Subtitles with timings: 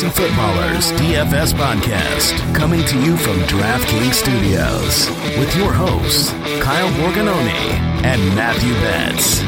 [0.00, 6.30] to the Fantasy Footballers DFS podcast, coming to you from DraftKings Studios with your hosts,
[6.62, 7.48] Kyle Borgognoni
[8.04, 9.40] and Matthew Betts.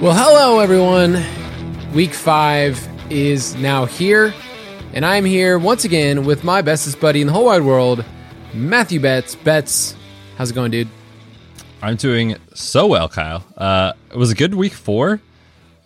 [0.00, 1.22] Well, hello, everyone.
[1.92, 4.32] Week five is now here,
[4.94, 8.02] and I'm here once again with my bestest buddy in the whole wide world,
[8.54, 9.34] Matthew Betts.
[9.34, 9.94] Betts,
[10.38, 10.88] how's it going, dude?
[11.82, 13.44] I'm doing so well, Kyle.
[13.58, 15.20] Uh, it was a good week four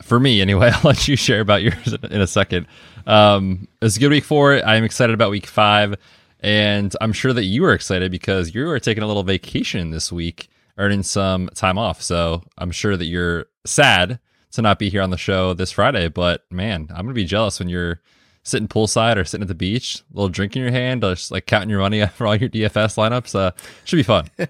[0.04, 0.70] for me, anyway.
[0.74, 2.66] I'll let you share about yours in a second.
[3.06, 4.64] Um, it was a good week four.
[4.64, 5.96] I'm excited about week five,
[6.40, 10.12] and I'm sure that you are excited because you are taking a little vacation this
[10.12, 12.02] week, earning some time off.
[12.02, 14.18] So I'm sure that you're sad
[14.52, 16.08] to not be here on the show this Friday.
[16.08, 18.00] But man, I'm gonna be jealous when you're
[18.44, 21.30] sitting poolside or sitting at the beach, a little drink in your hand, or just
[21.30, 23.34] like counting your money for all your DFS lineups.
[23.34, 23.50] Uh,
[23.84, 24.30] should be fun.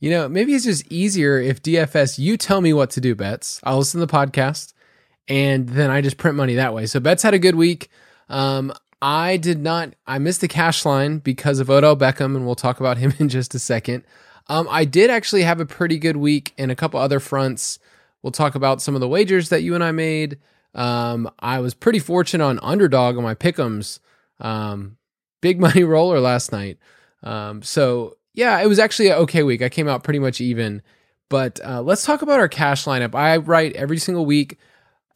[0.00, 3.60] You know, maybe it's just easier if DFS, you tell me what to do, Betts.
[3.64, 4.72] I'll listen to the podcast
[5.28, 6.86] and then I just print money that way.
[6.86, 7.90] So Betts had a good week.
[8.28, 12.54] Um, I did not, I missed the cash line because of Odell Beckham, and we'll
[12.54, 14.04] talk about him in just a second.
[14.48, 17.78] Um, I did actually have a pretty good week in a couple other fronts.
[18.22, 20.38] We'll talk about some of the wagers that you and I made.
[20.74, 24.00] Um, I was pretty fortunate on underdog on my pickums.
[24.40, 24.96] Um,
[25.40, 26.78] big money roller last night.
[27.22, 29.62] Um, so yeah, it was actually an okay week.
[29.62, 30.80] I came out pretty much even.
[31.28, 33.16] But uh, let's talk about our cash lineup.
[33.16, 34.58] I write every single week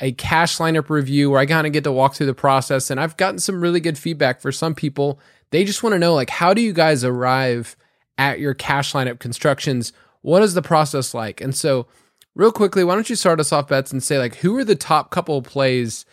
[0.00, 2.98] a cash lineup review where I kind of get to walk through the process, and
[2.98, 5.20] I've gotten some really good feedback for some people.
[5.50, 7.76] They just want to know, like, how do you guys arrive
[8.18, 9.92] at your cash lineup constructions?
[10.22, 11.40] What is the process like?
[11.40, 11.86] And so,
[12.34, 14.74] real quickly, why don't you start us off, Betts, and say, like, who are the
[14.74, 16.04] top couple of plays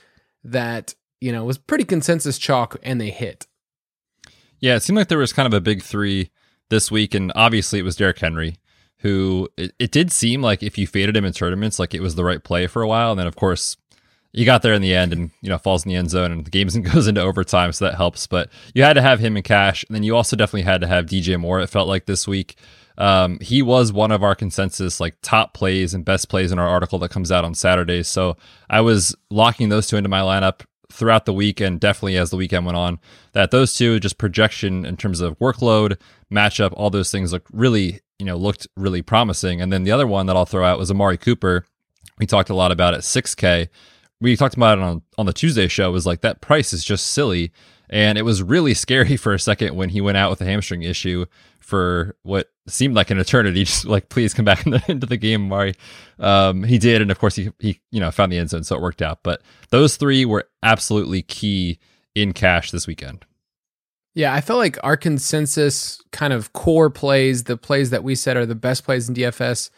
[0.44, 3.48] that, you know, was pretty consensus chalk and they hit?
[4.60, 6.30] Yeah, it seemed like there was kind of a big three
[6.70, 8.58] this week, and obviously it was Derrick Henry,
[9.00, 12.16] who it, it did seem like if you faded him in tournaments, like it was
[12.16, 13.78] the right play for a while, and then of course
[14.34, 16.46] he got there in the end and you know falls in the end zone and
[16.46, 18.28] the game goes into overtime so that helps.
[18.28, 19.84] But you had to have him in cash.
[19.88, 22.56] And then you also definitely had to have dj moore it felt like this week.
[22.98, 26.68] Um, he was one of our consensus like top plays and best plays in our
[26.68, 28.36] article that comes out on saturdays so
[28.70, 32.36] i was locking those two into my lineup throughout the week and definitely as the
[32.36, 33.00] weekend went on
[33.34, 35.98] that those two just projection in terms of workload
[36.32, 39.62] matchup all those things look really you know looked really promising.
[39.62, 41.66] And then the other one that i'll throw out was amari cooper.
[42.18, 43.70] We talked a lot about it 6k
[44.22, 45.92] we talked about it on, on the tuesday show.
[45.92, 47.52] Was like that price is just silly.
[47.90, 50.84] And it was really scary for a second when he went out with a hamstring
[50.84, 51.26] issue
[51.60, 53.64] for what seemed like an eternity.
[53.66, 55.76] Just like, please come back in the, into the game, Mari.
[56.20, 58.76] Um, he did, and of course, he he you know found the end zone, so
[58.76, 59.20] it worked out.
[59.24, 61.80] But those three were absolutely key
[62.16, 63.26] in cash this weekend.
[64.16, 68.36] Yeah, I felt like our consensus kind of core plays, the plays that we said
[68.38, 69.70] are the best plays in DFS,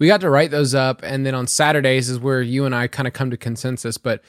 [0.00, 2.88] we got to write those up, and then on Saturdays is where you and I
[2.88, 3.98] kind of come to consensus.
[3.98, 4.22] But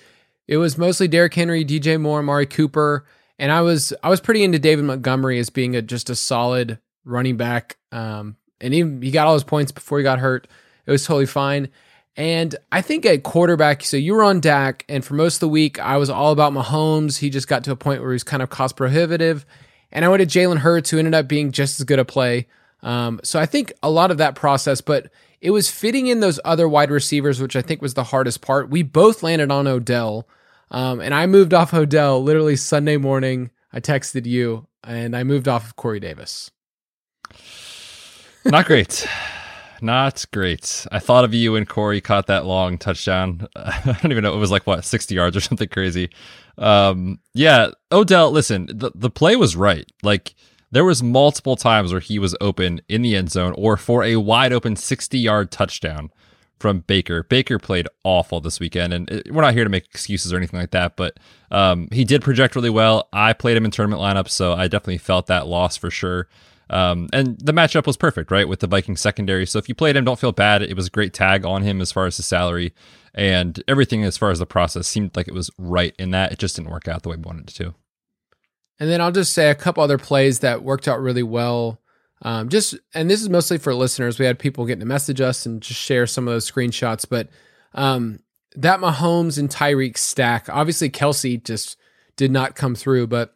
[0.47, 3.05] it was mostly Derrick Henry, DJ Moore, Mari Cooper,
[3.39, 6.77] and I was I was pretty into David Montgomery as being a just a solid
[7.03, 7.77] running back.
[7.91, 10.47] Um, and even he got all his points before he got hurt.
[10.85, 11.69] It was totally fine.
[12.17, 15.47] And I think at quarterback, so you were on Dak, and for most of the
[15.47, 17.17] week, I was all about Mahomes.
[17.17, 19.45] He just got to a point where he was kind of cost prohibitive.
[19.91, 22.47] And I went to Jalen Hurts, who ended up being just as good a play.
[22.83, 26.39] Um, so I think a lot of that process, but it was fitting in those
[26.43, 28.69] other wide receivers, which I think was the hardest part.
[28.69, 30.27] We both landed on Odell,
[30.69, 33.51] um, and I moved off Odell literally Sunday morning.
[33.71, 36.51] I texted you, and I moved off of Corey Davis.
[38.45, 39.07] Not great.
[39.81, 40.85] Not great.
[40.91, 43.47] I thought of you and Corey caught that long touchdown.
[43.55, 44.33] I don't even know.
[44.33, 46.09] It was like, what, 60 yards or something crazy.
[46.57, 49.89] Um, yeah, Odell, listen, the, the play was right.
[50.03, 50.35] Like,
[50.71, 54.15] there was multiple times where he was open in the end zone or for a
[54.17, 56.11] wide open 60 yard touchdown
[56.59, 57.23] from Baker.
[57.23, 60.59] Baker played awful this weekend, and it, we're not here to make excuses or anything
[60.59, 61.17] like that, but
[61.49, 63.09] um, he did project really well.
[63.11, 66.27] I played him in tournament lineups, so I definitely felt that loss for sure.
[66.71, 69.45] Um, and the matchup was perfect, right, with the Vikings secondary.
[69.45, 70.63] So if you played him, don't feel bad.
[70.63, 72.73] It was a great tag on him as far as the salary
[73.13, 76.31] and everything as far as the process seemed like it was right in that.
[76.31, 77.75] It just didn't work out the way we wanted it to.
[78.79, 81.81] And then I'll just say a couple other plays that worked out really well.
[82.21, 84.17] Um, just and this is mostly for listeners.
[84.17, 87.05] We had people getting to message us and just share some of those screenshots.
[87.07, 87.27] But
[87.73, 88.19] um,
[88.55, 91.77] that Mahomes and Tyreek stack, obviously Kelce just
[92.15, 93.07] did not come through.
[93.07, 93.35] But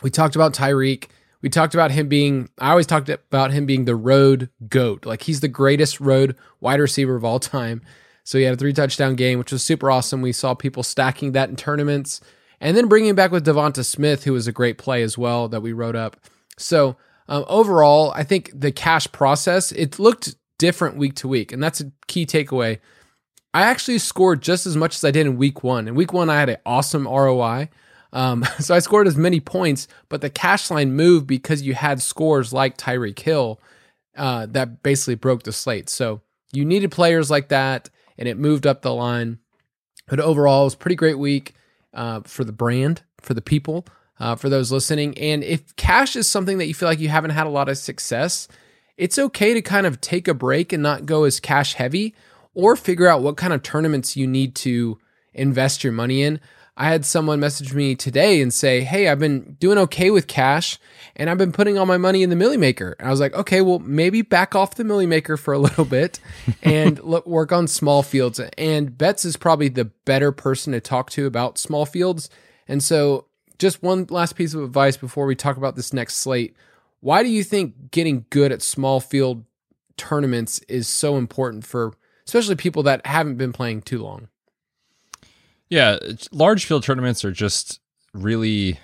[0.00, 1.08] we talked about Tyreek
[1.42, 5.04] we talked about him being, I always talked about him being the road goat.
[5.04, 7.82] Like he's the greatest road wide receiver of all time.
[8.24, 10.22] So he had a three touchdown game, which was super awesome.
[10.22, 12.20] We saw people stacking that in tournaments
[12.60, 15.62] and then bringing back with Devonta Smith, who was a great play as well that
[15.62, 16.16] we wrote up.
[16.56, 16.96] So
[17.28, 21.50] um, overall, I think the cash process, it looked different week to week.
[21.50, 22.78] And that's a key takeaway.
[23.52, 25.88] I actually scored just as much as I did in week one.
[25.88, 27.68] In week one, I had an awesome ROI.
[28.12, 32.02] Um, so I scored as many points, but the cash line moved because you had
[32.02, 33.60] scores like Tyreek Hill
[34.16, 35.88] uh, that basically broke the slate.
[35.88, 36.20] So
[36.52, 37.88] you needed players like that,
[38.18, 39.38] and it moved up the line.
[40.08, 41.54] But overall, it was pretty great week
[41.94, 43.86] uh, for the brand, for the people,
[44.20, 45.16] uh, for those listening.
[45.16, 47.78] And if cash is something that you feel like you haven't had a lot of
[47.78, 48.48] success,
[48.96, 52.14] it's okay to kind of take a break and not go as cash heavy
[52.54, 54.98] or figure out what kind of tournaments you need to
[55.32, 56.38] invest your money in.
[56.76, 60.78] I had someone message me today and say, Hey, I've been doing okay with cash
[61.14, 62.96] and I've been putting all my money in the Milly Maker.
[62.98, 65.84] And I was like, okay, well, maybe back off the Milly Maker for a little
[65.84, 66.20] bit
[66.62, 68.40] and look, work on small fields.
[68.56, 72.30] And Betts is probably the better person to talk to about small fields.
[72.66, 73.26] And so,
[73.58, 76.56] just one last piece of advice before we talk about this next slate.
[77.00, 79.44] Why do you think getting good at small field
[79.96, 81.92] tournaments is so important for
[82.26, 84.28] especially people that haven't been playing too long?
[85.72, 85.96] Yeah,
[86.32, 87.80] large field tournaments are just
[88.12, 88.78] really,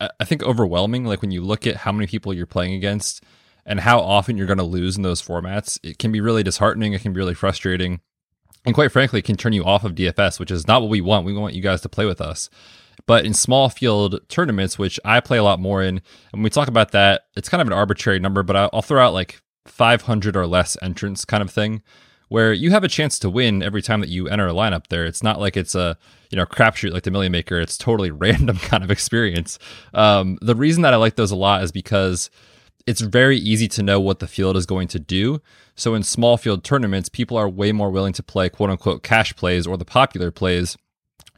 [0.00, 1.04] I think, overwhelming.
[1.04, 3.22] Like when you look at how many people you're playing against
[3.64, 6.94] and how often you're going to lose in those formats, it can be really disheartening.
[6.94, 8.00] It can be really frustrating.
[8.64, 11.00] And quite frankly, it can turn you off of DFS, which is not what we
[11.00, 11.26] want.
[11.26, 12.50] We want you guys to play with us.
[13.06, 16.02] But in small field tournaments, which I play a lot more in,
[16.32, 19.14] and we talk about that, it's kind of an arbitrary number, but I'll throw out
[19.14, 21.82] like 500 or less entrants kind of thing
[22.28, 25.04] where you have a chance to win every time that you enter a lineup there.
[25.04, 25.96] It's not like it's a
[26.30, 27.60] you know crapshoot like the Million Maker.
[27.60, 29.58] It's totally random kind of experience.
[29.94, 32.30] Um, the reason that I like those a lot is because
[32.86, 35.40] it's very easy to know what the field is going to do.
[35.74, 39.34] So in small field tournaments, people are way more willing to play quote unquote cash
[39.36, 40.76] plays or the popular plays.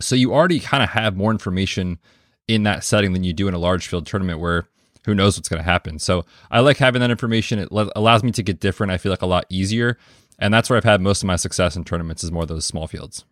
[0.01, 1.99] So you already kind of have more information
[2.47, 4.69] in that setting than you do in a large field tournament where
[5.05, 5.99] who knows what's going to happen.
[5.99, 7.59] So I like having that information.
[7.59, 8.93] It allows me to get different.
[8.93, 9.99] I feel like a lot easier.
[10.39, 12.87] And that's where I've had most of my success in tournaments is more those small
[12.87, 13.25] fields.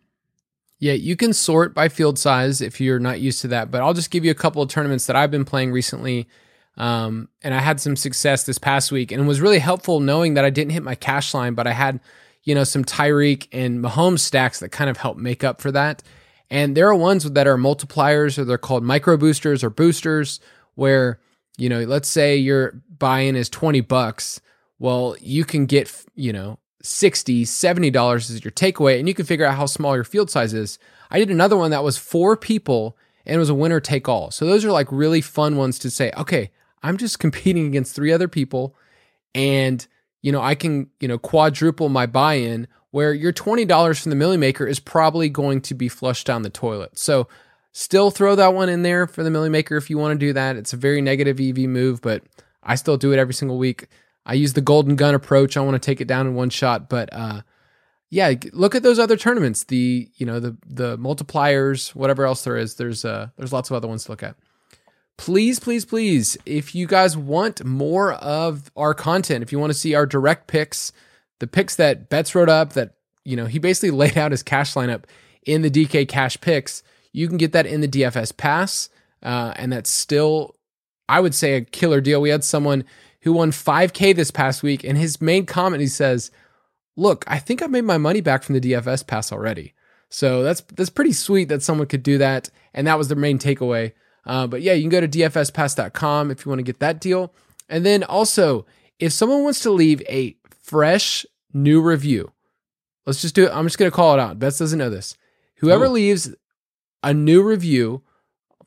[0.79, 3.93] Yeah, you can sort by field size if you're not used to that, but I'll
[3.93, 6.27] just give you a couple of tournaments that I've been playing recently.
[6.75, 10.35] Um, and I had some success this past week, and it was really helpful knowing
[10.35, 11.99] that I didn't hit my cash line, but I had,
[12.43, 16.03] you know, some Tyreek and Mahomes stacks that kind of helped make up for that.
[16.51, 20.39] And there are ones that are multipliers, or they're called micro boosters or boosters,
[20.75, 21.19] where
[21.57, 24.39] you know, let's say your buy-in is twenty bucks.
[24.79, 29.45] Well, you can get, you know, 60 $70 is your takeaway, and you can figure
[29.45, 30.79] out how small your field size is.
[31.09, 34.31] I did another one that was four people and it was a winner take all.
[34.31, 36.51] So those are like really fun ones to say, okay,
[36.81, 38.75] I'm just competing against three other people
[39.35, 39.85] and
[40.21, 44.37] you know, I can, you know, quadruple my buy-in where your $20 from the Milly
[44.37, 46.97] Maker is probably going to be flushed down the toilet.
[46.97, 47.27] So
[47.71, 50.33] still throw that one in there for the Milly Maker if you want to do
[50.33, 50.55] that.
[50.55, 52.23] It's a very negative EV move, but
[52.63, 53.87] I still do it every single week.
[54.27, 55.55] I use the golden gun approach.
[55.55, 57.41] I want to take it down in one shot, but uh,
[58.09, 59.63] yeah, look at those other tournaments.
[59.63, 62.75] The you know the the multipliers, whatever else there is.
[62.75, 64.35] There's uh there's lots of other ones to look at.
[65.17, 69.77] Please, please, please, if you guys want more of our content, if you want to
[69.79, 70.91] see our direct picks,
[71.39, 74.73] the picks that Betts wrote up, that you know he basically laid out his cash
[74.73, 75.05] lineup
[75.45, 76.83] in the DK Cash picks,
[77.13, 78.89] you can get that in the DFS Pass,
[79.23, 80.55] uh, and that's still,
[81.07, 82.21] I would say, a killer deal.
[82.21, 82.83] We had someone
[83.27, 84.83] who won 5K this past week.
[84.85, 86.31] And his main comment, he says,
[86.95, 89.73] Look, I think I made my money back from the DFS pass already.
[90.09, 92.49] So that's that's pretty sweet that someone could do that.
[92.73, 93.91] And that was their main takeaway.
[94.25, 97.33] Uh, but yeah, you can go to dfspass.com if you want to get that deal.
[97.69, 98.65] And then also,
[98.97, 102.31] if someone wants to leave a fresh new review,
[103.05, 103.51] let's just do it.
[103.53, 104.39] I'm just going to call it out.
[104.39, 105.17] Betts doesn't know this.
[105.57, 105.89] Whoever Ooh.
[105.89, 106.33] leaves
[107.03, 108.01] a new review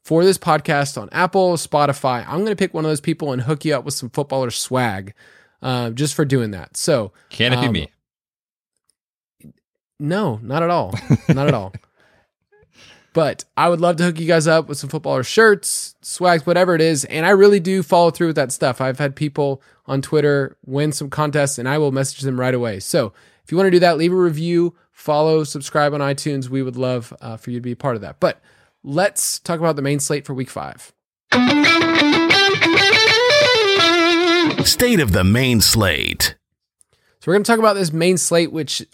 [0.02, 2.25] for this podcast on Apple, Spotify.
[2.26, 4.50] I'm going to pick one of those people and hook you up with some footballer
[4.50, 5.14] swag
[5.62, 6.76] uh, just for doing that.
[6.76, 9.52] So, can it um, be me?
[9.99, 10.95] No, not at all.
[11.28, 11.73] not at all.
[13.12, 16.75] But I would love to hook you guys up with some footballer shirts, swags, whatever
[16.75, 17.04] it is.
[17.07, 18.80] And I really do follow through with that stuff.
[18.80, 22.78] I've had people on Twitter win some contests and I will message them right away.
[22.78, 23.12] So
[23.45, 26.49] if you want to do that, leave a review, follow, subscribe on iTunes.
[26.49, 28.21] We would love uh, for you to be a part of that.
[28.21, 28.40] But
[28.82, 30.92] let's talk about the main slate for week five.
[34.64, 36.37] State of the main slate.
[37.20, 38.87] So we're going to talk about this main slate, which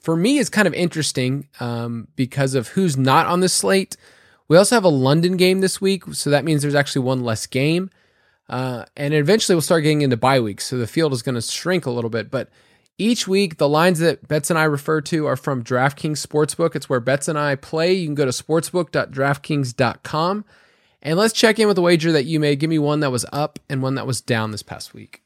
[0.00, 3.96] for me is kind of interesting um, because of who's not on the slate.
[4.48, 7.46] We also have a London game this week, so that means there's actually one less
[7.46, 7.90] game.
[8.48, 11.42] Uh, and eventually we'll start getting into bye weeks, so the field is going to
[11.42, 12.30] shrink a little bit.
[12.30, 12.48] But
[12.98, 16.74] each week, the lines that Betts and I refer to are from DraftKings Sportsbook.
[16.76, 17.92] It's where Betts and I play.
[17.92, 20.44] You can go to sportsbook.draftkings.com
[21.00, 22.58] and let's check in with a wager that you made.
[22.58, 25.22] Give me one that was up and one that was down this past week.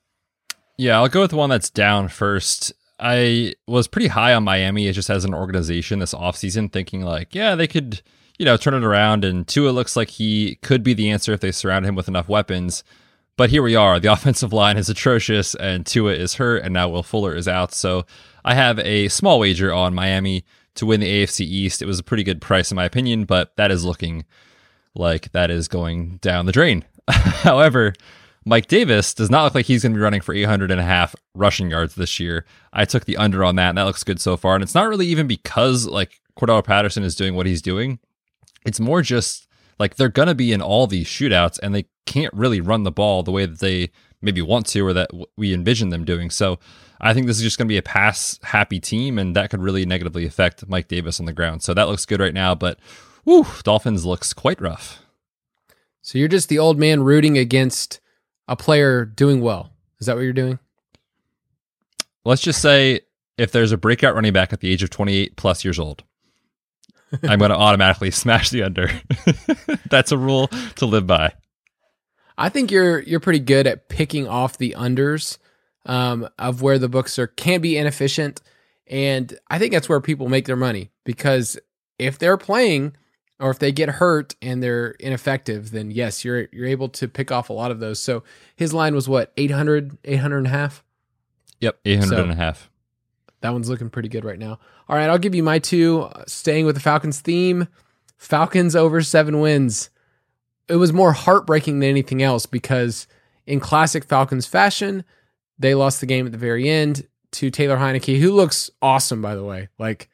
[0.76, 2.72] Yeah, I'll go with the one that's down first.
[3.00, 7.54] I was pretty high on Miami just as an organization this offseason, thinking like, yeah,
[7.54, 8.02] they could,
[8.38, 9.24] you know, turn it around.
[9.24, 12.28] And Tua looks like he could be the answer if they surround him with enough
[12.28, 12.84] weapons.
[13.36, 13.98] But here we are.
[13.98, 17.72] The offensive line is atrocious, and Tua is hurt, and now Will Fuller is out.
[17.72, 18.04] So
[18.44, 21.82] I have a small wager on Miami to win the AFC East.
[21.82, 24.24] It was a pretty good price, in my opinion, but that is looking
[24.94, 26.84] like that is going down the drain.
[27.10, 27.94] However,
[28.44, 30.84] Mike Davis does not look like he's going to be running for 800 and a
[30.84, 32.44] half rushing yards this year.
[32.72, 34.54] I took the under on that, and that looks good so far.
[34.54, 37.98] And it's not really even because like Cordarrelle Patterson is doing what he's doing.
[38.64, 39.46] It's more just
[39.78, 42.92] like they're going to be in all these shootouts, and they can't really run the
[42.92, 46.30] ball the way that they maybe want to or that we envision them doing.
[46.30, 46.58] So
[47.00, 49.60] I think this is just going to be a pass happy team, and that could
[49.60, 51.62] really negatively affect Mike Davis on the ground.
[51.62, 52.78] So that looks good right now, but
[53.24, 55.02] whew, Dolphins looks quite rough.
[56.00, 58.00] So you're just the old man rooting against
[58.48, 59.70] a player doing well.
[59.98, 60.58] Is that what you're doing?
[62.24, 63.00] Let's just say
[63.38, 66.04] if there's a breakout running back at the age of 28 plus years old,
[67.22, 68.90] I'm going to automatically smash the under.
[69.90, 71.34] That's a rule to live by.
[72.38, 75.38] I think you're you're pretty good at picking off the unders
[75.86, 78.40] um, of where the books are can be inefficient,
[78.86, 81.58] and I think that's where people make their money because
[81.98, 82.96] if they're playing
[83.38, 87.30] or if they get hurt and they're ineffective, then yes, you're you're able to pick
[87.30, 88.00] off a lot of those.
[88.02, 88.22] So
[88.56, 90.84] his line was what 800, 800 and a half.
[91.60, 92.70] Yep, 800 so, and a half.
[93.42, 94.58] That one's looking pretty good right now.
[94.88, 96.02] All right, I'll give you my two.
[96.02, 97.68] Uh, staying with the Falcons theme,
[98.16, 99.90] Falcons over seven wins.
[100.68, 103.06] It was more heartbreaking than anything else because
[103.46, 105.04] in classic Falcons fashion,
[105.58, 109.34] they lost the game at the very end to Taylor Heinicke, who looks awesome, by
[109.34, 109.68] the way.
[109.78, 110.08] Like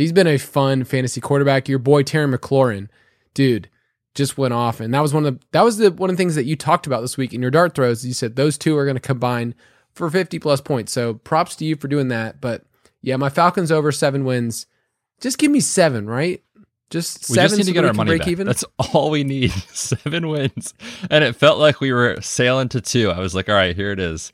[0.00, 1.68] He's been a fun fantasy quarterback.
[1.68, 2.88] Your boy Terry McLaurin,
[3.34, 3.68] dude,
[4.14, 6.20] just went off, and that was one of the that was the one of the
[6.20, 8.04] things that you talked about this week in your dart throws.
[8.06, 9.54] You said those two are going to combine
[9.94, 10.92] for 50 plus points.
[10.92, 12.40] So props to you for doing that.
[12.40, 12.64] But
[13.02, 14.66] yeah, my Falcons over seven wins.
[15.20, 16.42] Just give me seven, right?
[16.90, 17.48] Just we seven.
[17.50, 18.26] just need to get our money back.
[18.26, 18.46] Even.
[18.46, 19.52] That's all we need.
[19.72, 20.74] seven wins,
[21.08, 23.10] and it felt like we were sailing to two.
[23.10, 24.32] I was like, all right, here it is.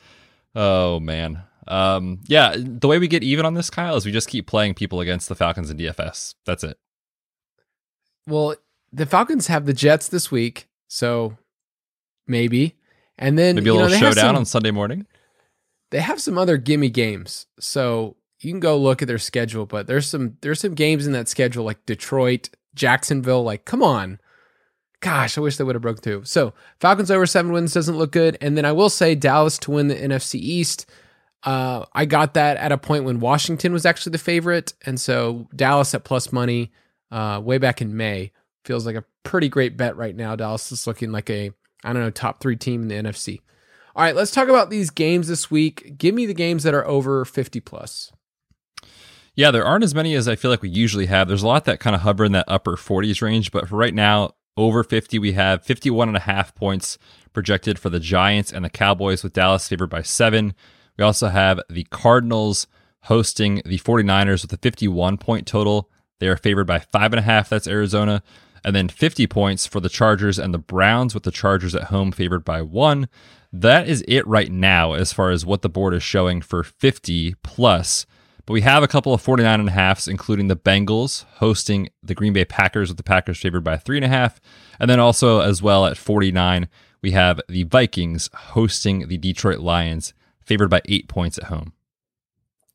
[0.55, 4.29] Oh man, um, yeah, the way we get even on this, Kyle, is we just
[4.29, 6.35] keep playing people against the Falcons and DFS.
[6.45, 6.79] That's it.
[8.27, 8.57] Well,
[8.93, 11.37] the Falcons have the Jets this week, so
[12.27, 12.77] maybe,
[13.19, 15.07] and then maybe a little know, showdown some, on Sunday morning.
[15.91, 19.67] They have some other gimme games, so you can go look at their schedule.
[19.67, 23.43] But there's some there's some games in that schedule like Detroit, Jacksonville.
[23.45, 24.19] Like, come on,
[25.01, 26.25] gosh, I wish they would have broke through.
[26.25, 29.71] So Falcons over seven wins doesn't look good, and then I will say Dallas to
[29.71, 30.87] win the NFC East.
[31.43, 35.49] Uh, I got that at a point when Washington was actually the favorite, and so
[35.55, 36.73] Dallas at plus money
[37.11, 38.33] uh, way back in May
[38.65, 40.35] feels like a pretty great bet right now.
[40.35, 41.53] Dallas is looking like a
[41.85, 43.41] I don't know top three team in the NFC.
[43.97, 45.97] All right, let's talk about these games this week.
[45.97, 48.13] Give me the games that are over fifty plus.
[49.35, 51.29] Yeah, there aren't as many as I feel like we usually have.
[51.29, 53.95] There's a lot that kind of hover in that upper 40s range, but for right
[53.95, 56.97] now, over 50, we have 51 and a half points
[57.35, 60.55] projected for the Giants and the Cowboys, with Dallas favored by seven.
[60.99, 62.67] We also have the Cardinals
[63.05, 65.91] hosting the 49ers with a 51 point total.
[66.19, 67.49] They are favored by five and a half.
[67.49, 68.23] That's Arizona.
[68.65, 72.11] And then 50 points for the Chargers and the Browns with the Chargers at home
[72.11, 73.09] favored by one.
[73.53, 77.35] That is it right now as far as what the board is showing for 50
[77.43, 78.07] plus.
[78.45, 82.15] But we have a couple of 49 and a halfs, including the Bengals hosting the
[82.15, 84.41] Green Bay Packers with the Packers favored by three and a half.
[84.79, 86.69] And then also as well at 49,
[87.03, 91.73] we have the Vikings hosting the Detroit Lions favored by eight points at home.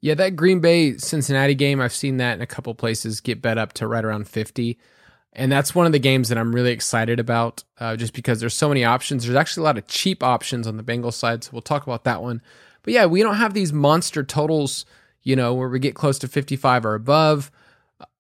[0.02, 3.58] Yeah, that Green Bay Cincinnati game, I've seen that in a couple places get bet
[3.58, 4.78] up to right around 50.
[5.34, 8.54] And that's one of the games that I'm really excited about uh, just because there's
[8.54, 9.24] so many options.
[9.24, 11.44] There's actually a lot of cheap options on the Bengals side.
[11.44, 12.42] So we'll talk about that one.
[12.84, 14.86] But yeah, we don't have these monster totals,
[15.24, 17.52] you know, where we get close to 55 or above.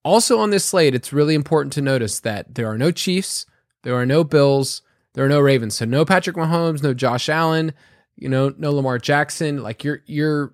[0.04, 3.46] Also on this slate, it's really important to notice that there are no Chiefs,
[3.84, 4.82] there are no Bills,
[5.14, 5.76] there are no Ravens.
[5.76, 7.74] So no Patrick Mahomes, no Josh Allen,
[8.16, 9.62] you know, no Lamar Jackson.
[9.62, 10.54] Like you're you're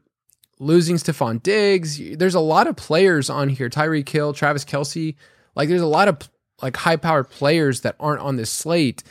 [0.59, 1.99] losing Stefon Diggs.
[2.17, 3.69] There's a lot of players on here.
[3.69, 5.15] Tyreek Hill, Travis Kelce.
[5.55, 6.17] Like there's a lot of
[6.61, 9.03] like high powered players that aren't on this slate.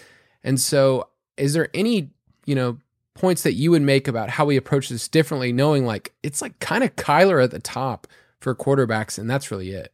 [0.42, 2.10] And so is there any,
[2.44, 2.78] you know,
[3.14, 6.58] points that you would make about how we approach this differently, knowing like it's like
[6.60, 8.06] kind of Kyler at the top
[8.40, 9.92] for quarterbacks, and that's really it.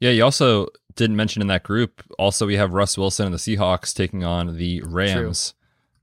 [0.00, 2.02] Yeah, you also didn't mention in that group.
[2.18, 5.54] Also, we have Russ Wilson and the Seahawks taking on the Rams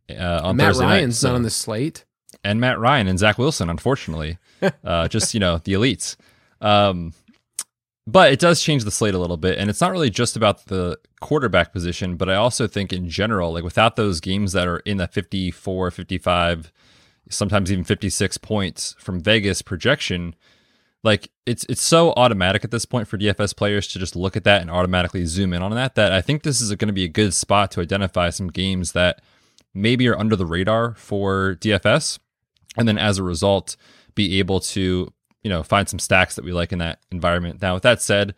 [0.09, 1.27] uh, on Matt Thursday Ryan's night, so.
[1.29, 2.05] not on the slate,
[2.43, 4.37] and Matt Ryan and Zach Wilson, unfortunately,
[4.83, 6.15] uh, just you know the elites.
[6.61, 7.13] Um,
[8.07, 10.65] but it does change the slate a little bit, and it's not really just about
[10.67, 14.77] the quarterback position, but I also think in general, like without those games that are
[14.79, 16.71] in the 54, 55,
[17.29, 20.35] sometimes even 56 points from Vegas projection.
[21.03, 24.43] Like it's it's so automatic at this point for DFS players to just look at
[24.45, 27.03] that and automatically zoom in on that that I think this is going to be
[27.03, 29.21] a good spot to identify some games that
[29.73, 32.19] maybe are under the radar for DFS
[32.77, 33.75] and then as a result
[34.15, 35.13] be able to,
[35.47, 37.61] you know, find some stacks that we like in that environment.
[37.61, 38.35] Now with that said,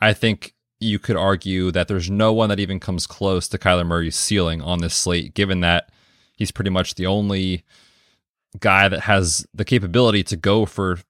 [0.00, 3.84] I think you could argue that there's no one that even comes close to Kyler
[3.84, 5.90] Murray's ceiling on this slate given that
[6.36, 7.64] he's pretty much the only
[8.60, 11.00] guy that has the capability to go for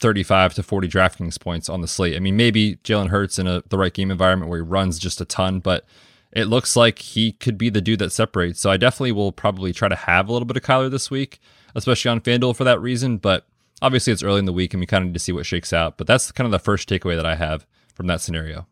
[0.00, 2.16] 35 to 40 DraftKings points on the slate.
[2.16, 5.20] I mean, maybe Jalen Hurts in a, the right game environment where he runs just
[5.20, 5.84] a ton, but
[6.32, 8.58] it looks like he could be the dude that separates.
[8.58, 11.40] So I definitely will probably try to have a little bit of Kyler this week,
[11.74, 13.18] especially on FanDuel for that reason.
[13.18, 13.46] But
[13.82, 15.72] obviously, it's early in the week and we kind of need to see what shakes
[15.72, 15.98] out.
[15.98, 18.66] But that's kind of the first takeaway that I have from that scenario.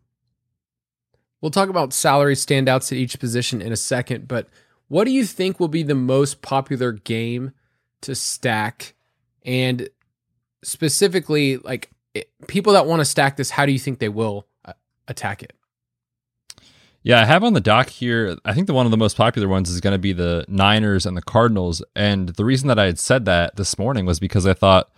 [1.41, 4.47] We'll talk about salary standouts at each position in a second, but
[4.87, 7.51] what do you think will be the most popular game
[8.01, 8.93] to stack?
[9.43, 9.89] And
[10.63, 14.47] specifically, like it, people that want to stack this, how do you think they will
[14.63, 14.73] uh,
[15.07, 15.53] attack it?
[17.01, 18.37] Yeah, I have on the dock here.
[18.45, 21.05] I think the one of the most popular ones is going to be the Niners
[21.05, 21.83] and the Cardinals.
[21.97, 24.89] And the reason that I had said that this morning was because I thought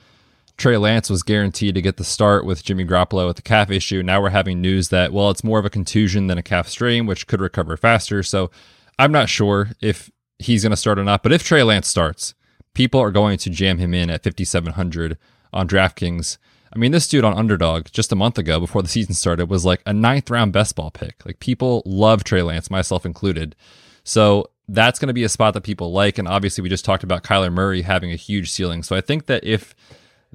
[0.58, 4.02] Trey Lance was guaranteed to get the start with Jimmy Garoppolo with the calf issue.
[4.02, 7.06] Now we're having news that, well, it's more of a contusion than a calf strain,
[7.06, 8.24] which could recover faster.
[8.24, 8.52] So
[8.98, 10.10] I'm not sure if
[10.40, 11.24] he's going to start or not.
[11.24, 12.36] But if Trey Lance starts,
[12.74, 15.18] people are going to jam him in at 5,700
[15.52, 16.38] on DraftKings.
[16.74, 19.66] I mean, this dude on Underdog just a month ago before the season started was
[19.66, 21.26] like a ninth round best ball pick.
[21.26, 23.56] Like people love Trey Lance, myself included.
[24.04, 26.18] So that's going to be a spot that people like.
[26.18, 28.84] And obviously, we just talked about Kyler Murray having a huge ceiling.
[28.84, 29.76] So I think that if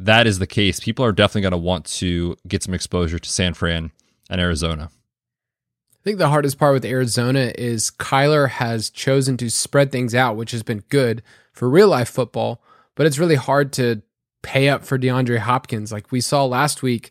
[0.00, 3.28] that is the case, people are definitely going to want to get some exposure to
[3.28, 3.92] San Fran
[4.30, 4.90] and Arizona.
[5.92, 10.36] I think the hardest part with Arizona is Kyler has chosen to spread things out,
[10.36, 12.62] which has been good for real life football,
[12.94, 14.00] but it's really hard to
[14.40, 15.92] pay up for DeAndre Hopkins.
[15.92, 17.10] Like we saw last week,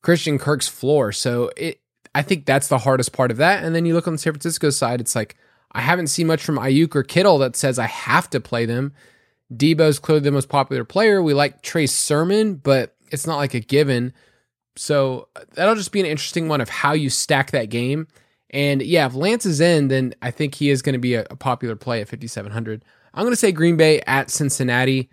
[0.00, 1.12] Christian Kirk's floor.
[1.12, 1.80] So it,
[2.14, 3.62] I think that's the hardest part of that.
[3.62, 5.36] And then you look on the San Francisco side, it's like
[5.72, 8.94] I haven't seen much from Aiyuk or Kittle that says I have to play them.
[9.52, 11.22] Deebo's clearly the most popular player.
[11.22, 14.12] We like Trey Sermon, but it's not like a given.
[14.76, 18.08] So uh, that'll just be an interesting one of how you stack that game.
[18.50, 21.26] And yeah, if Lance is in, then I think he is going to be a,
[21.30, 22.84] a popular play at 5,700.
[23.14, 25.08] I'm going to say Green Bay at Cincinnati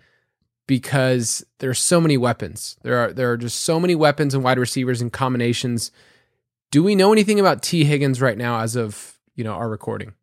[0.66, 2.76] because there's so many weapons.
[2.82, 5.90] There are there are just so many weapons and wide receivers and combinations.
[6.70, 10.14] Do we know anything about Tee Higgins right now as of, you know, our recording?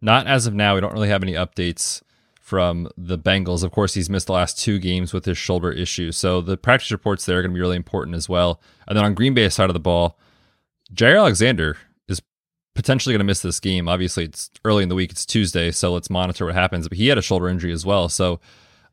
[0.00, 0.74] Not as of now.
[0.74, 2.02] We don't really have any updates
[2.50, 3.62] from the Bengals.
[3.62, 6.10] Of course, he's missed the last two games with his shoulder issue.
[6.10, 8.60] So the practice reports there are going to be really important as well.
[8.88, 10.18] And then on Green Bay's side of the ball,
[10.92, 11.76] Jaire Alexander
[12.08, 12.20] is
[12.74, 13.88] potentially going to miss this game.
[13.88, 15.12] Obviously, it's early in the week.
[15.12, 16.88] It's Tuesday, so let's monitor what happens.
[16.88, 18.08] But he had a shoulder injury as well.
[18.08, 18.40] So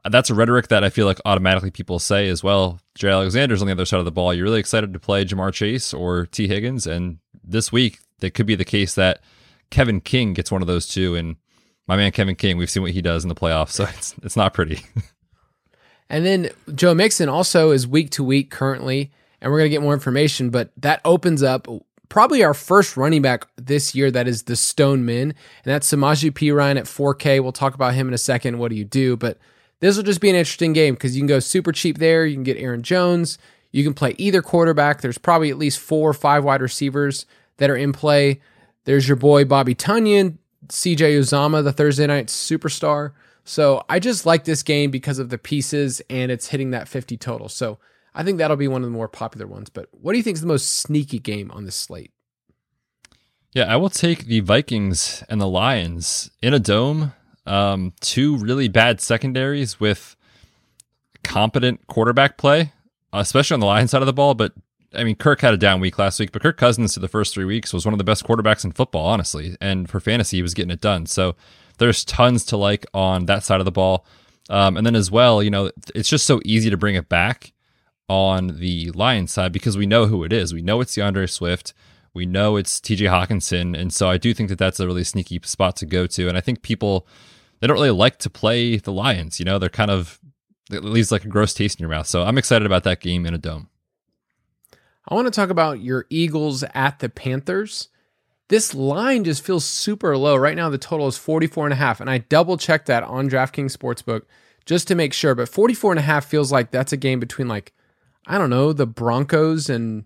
[0.05, 2.79] uh, that's a rhetoric that I feel like automatically people say as well.
[2.93, 4.35] Jay Alexander's on the other side of the ball.
[4.35, 8.45] You're really excited to play Ja'Marr Chase or Tee Higgins, and this week it could
[8.45, 9.19] be the case that
[9.71, 11.15] Kevin King gets one of those two.
[11.15, 11.37] And
[11.87, 14.35] my man Kevin King, we've seen what he does in the playoffs, so it's it's
[14.35, 14.81] not pretty.
[16.09, 19.93] and then Joe Mixon also is week to week currently, and we're gonna get more
[19.93, 21.67] information, but that opens up
[22.09, 26.31] probably our first running back this year that is the Stone Min, and that's Samaje
[26.31, 27.41] Perine at 4K.
[27.41, 28.59] We'll talk about him in a second.
[28.59, 29.17] What do you do?
[29.17, 29.37] But
[29.79, 32.25] this will just be an interesting game because you can go super cheap there.
[32.25, 33.37] You can get Aaron Jones.
[33.71, 35.01] You can play either quarterback.
[35.01, 37.25] There's probably at least four or five wide receivers
[37.57, 38.41] that are in play.
[38.85, 40.37] There's your boy Bobby Tonyan,
[40.69, 43.13] CJ Uzomah, the Thursday night superstar.
[43.43, 47.15] So I just like this game because of the pieces and it's hitting that 50
[47.17, 47.47] total.
[47.47, 47.79] So
[48.13, 49.69] I think that'll be one of the more popular ones.
[49.69, 52.11] But what do you think is the most sneaky game on this slate?
[53.53, 57.13] Yeah, I will take the Vikings and the Lions in a dome.
[57.45, 60.15] Um, two really bad secondaries with
[61.23, 62.73] competent quarterback play,
[63.13, 64.33] especially on the line side of the ball.
[64.33, 64.53] But
[64.93, 67.33] I mean, Kirk had a down week last week, but Kirk Cousins to the first
[67.33, 69.57] three weeks was one of the best quarterbacks in football, honestly.
[69.59, 71.05] And for fantasy, he was getting it done.
[71.05, 71.35] So
[71.77, 74.05] there's tons to like on that side of the ball.
[74.49, 77.53] Um, and then as well, you know, it's just so easy to bring it back
[78.09, 80.53] on the Lions side because we know who it is.
[80.53, 81.73] We know it's D'Andre Swift.
[82.13, 83.77] We know it's TJ Hockenson.
[83.77, 86.29] And so I do think that that's a really sneaky spot to go to.
[86.29, 87.05] And I think people
[87.59, 89.39] they don't really like to play the Lions.
[89.39, 90.19] You know, they're kind of
[90.71, 92.07] it leaves like a gross taste in your mouth.
[92.07, 93.69] So I'm excited about that game in a dome.
[95.07, 97.89] I want to talk about your Eagles at the Panthers.
[98.49, 100.35] This line just feels super low.
[100.35, 101.99] Right now, the total is 44 and a half.
[101.99, 104.23] And I double checked that on DraftKings Sportsbook
[104.65, 105.35] just to make sure.
[105.35, 107.73] But 44 and a half feels like that's a game between like,
[108.25, 110.05] I don't know, the Broncos and,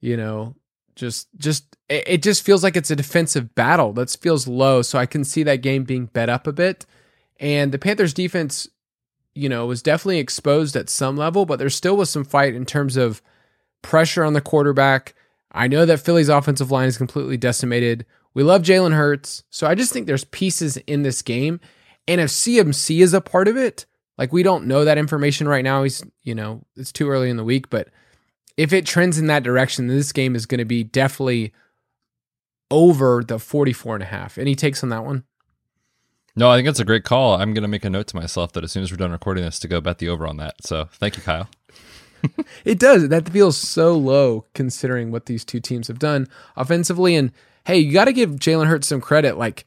[0.00, 0.56] you know,
[0.94, 5.06] just just it just feels like it's a defensive battle that feels low so i
[5.06, 6.86] can see that game being bet up a bit
[7.40, 8.68] and the panthers defense
[9.34, 12.64] you know, was definitely exposed at some level, but there still was some fight in
[12.64, 13.20] terms of
[13.84, 15.14] pressure on the quarterback.
[15.52, 18.04] I know that Philly's offensive line is completely decimated.
[18.34, 19.44] We love Jalen Hurts.
[19.50, 21.60] So I just think there's pieces in this game.
[22.08, 23.86] And if CMC is a part of it,
[24.18, 25.84] like we don't know that information right now.
[25.84, 27.88] He's, you know, it's too early in the week, but
[28.56, 31.52] if it trends in that direction, this game is going to be definitely
[32.70, 34.38] over the 44 and a half.
[34.38, 35.24] Any takes on that one?
[36.36, 37.34] No, I think that's a great call.
[37.34, 39.44] I'm going to make a note to myself that as soon as we're done recording
[39.44, 40.56] this to go bet the over on that.
[40.64, 41.48] So thank you, Kyle.
[42.64, 43.08] It does.
[43.08, 47.14] That feels so low considering what these two teams have done offensively.
[47.14, 47.32] And
[47.64, 49.36] hey, you got to give Jalen Hurts some credit.
[49.36, 49.66] Like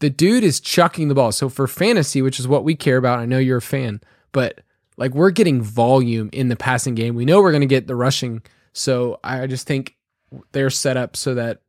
[0.00, 1.32] the dude is chucking the ball.
[1.32, 4.00] So for fantasy, which is what we care about, I know you're a fan,
[4.32, 4.60] but
[4.96, 7.14] like we're getting volume in the passing game.
[7.14, 8.42] We know we're going to get the rushing.
[8.72, 9.96] So I just think
[10.52, 11.60] they're set up so that,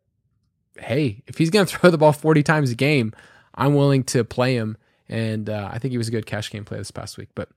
[0.77, 3.13] hey, if he's going to throw the ball 40 times a game,
[3.55, 4.77] I'm willing to play him.
[5.09, 7.29] And uh, I think he was a good cash game play this past week.
[7.35, 7.49] But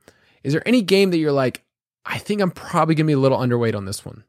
[0.42, 1.62] is there any game that you're like,
[2.06, 4.24] I think I'm probably going to be a little underweight on this one?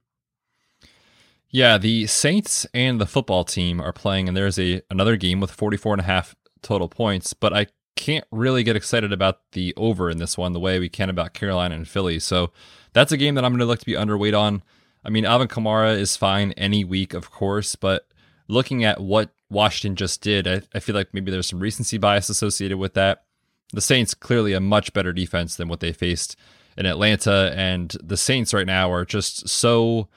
[1.50, 5.52] Yeah, the Saints and the football team are playing, and there's a another game with
[5.52, 10.10] 44 and a half total points, but I can't really get excited about the over
[10.10, 12.20] in this one the way we can about Carolina and Philly.
[12.20, 12.52] So
[12.94, 14.64] that's a game that I'm going to look to be underweight on.
[15.04, 18.08] I mean, Alvin Kamara is fine any week, of course, but
[18.48, 22.28] looking at what Washington just did, I, I feel like maybe there's some recency bias
[22.28, 23.24] associated with that.
[23.72, 26.36] The Saints clearly a much better defense than what they faced
[26.78, 30.08] in Atlanta, and the Saints right now are just so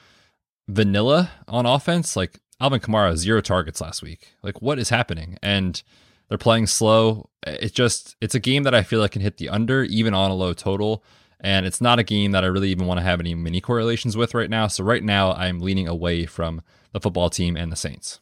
[0.67, 2.17] vanilla on offense.
[2.17, 4.35] Like Alvin Kamara, zero targets last week.
[4.43, 5.39] Like what is happening?
[5.43, 5.83] And
[6.29, 7.31] they're playing slow.
[7.47, 10.31] It just it's a game that I feel like can hit the under even on
[10.31, 11.05] a low total.
[11.41, 14.17] And it's not a game that I really even want to have any mini correlations
[14.17, 14.67] with right now.
[14.67, 18.19] So right now I'm leaning away from the football team and the Saints.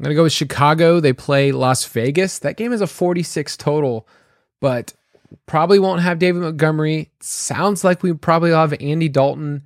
[0.00, 0.98] I'm going to go with Chicago.
[0.98, 2.38] They play Las Vegas.
[2.40, 4.08] That game is a 46 total,
[4.60, 4.94] but
[5.46, 7.10] probably won't have David Montgomery.
[7.20, 9.64] Sounds like we probably have Andy Dalton.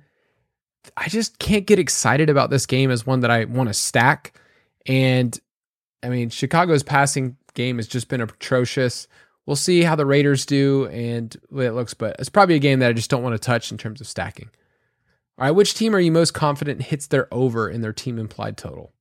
[0.95, 4.39] I just can't get excited about this game as one that I want to stack.
[4.85, 5.39] And
[6.03, 9.07] I mean, Chicago's passing game has just been atrocious.
[9.45, 12.89] We'll see how the Raiders do and it looks, but it's probably a game that
[12.89, 14.49] I just don't want to touch in terms of stacking.
[15.37, 18.57] All right, which team are you most confident hits their over in their team implied
[18.57, 18.93] total?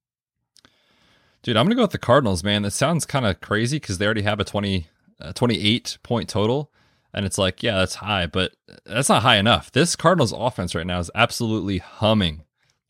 [1.42, 2.62] Dude, I'm to go with the Cardinals, man.
[2.62, 4.86] That sounds kind of crazy because they already have a 20,
[5.20, 6.70] uh, 28 point total.
[7.12, 8.52] And it's like, yeah, that's high, but
[8.84, 9.70] that's not high enough.
[9.70, 12.42] This Cardinals offense right now is absolutely humming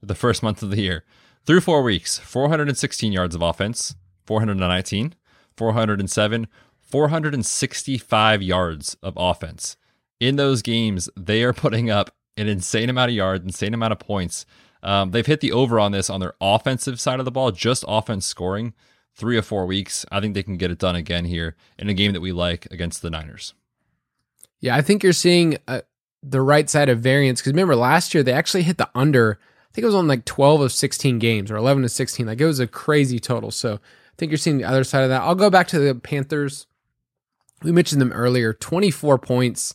[0.02, 1.04] the first month of the year.
[1.44, 5.14] Through four weeks, 416 yards of offense, 419,
[5.56, 6.46] 407,
[6.80, 9.76] 465 yards of offense.
[10.20, 13.98] In those games, they are putting up an insane amount of yards, insane amount of
[13.98, 14.46] points.
[14.82, 17.84] Um, they've hit the over on this on their offensive side of the ball, just
[17.87, 18.74] offense scoring,
[19.14, 20.05] three or four weeks.
[20.11, 22.66] I think they can get it done again here in a game that we like
[22.70, 23.55] against the Niners.
[24.61, 25.83] Yeah, I think you're seeing uh,
[26.22, 29.38] the right side of variance because remember last year they actually hit the under.
[29.40, 32.27] I think it was on like 12 of 16 games or 11 to 16.
[32.27, 33.50] Like it was a crazy total.
[33.50, 33.79] So I
[34.16, 35.22] think you're seeing the other side of that.
[35.22, 36.66] I'll go back to the Panthers.
[37.62, 38.53] We mentioned them earlier.
[38.53, 39.74] 24 points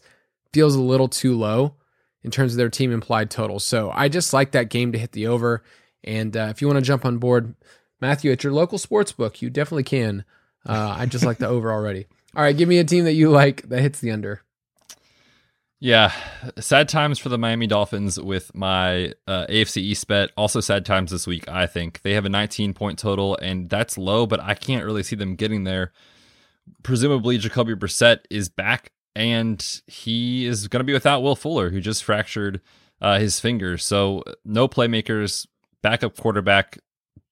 [0.53, 1.75] feels a little too low
[2.23, 3.59] in terms of their team implied total.
[3.59, 5.63] So I just like that game to hit the over.
[6.03, 7.55] And uh, if you want to jump on board,
[8.01, 10.23] Matthew, at your local sports book, you definitely can.
[10.65, 12.07] Uh, I just like the over already.
[12.35, 14.41] All right, give me a team that you like that hits the under.
[15.81, 16.11] Yeah,
[16.59, 20.29] sad times for the Miami Dolphins with my uh, AFC East bet.
[20.35, 22.01] Also, sad times this week, I think.
[22.01, 25.35] They have a 19 point total, and that's low, but I can't really see them
[25.35, 25.93] getting there.
[26.83, 31.81] Presumably, Jacoby Brissett is back and he is going to be without Will Fuller, who
[31.81, 32.61] just fractured
[33.01, 33.77] uh, his finger.
[33.77, 35.47] So no playmakers,
[35.81, 36.77] backup quarterback,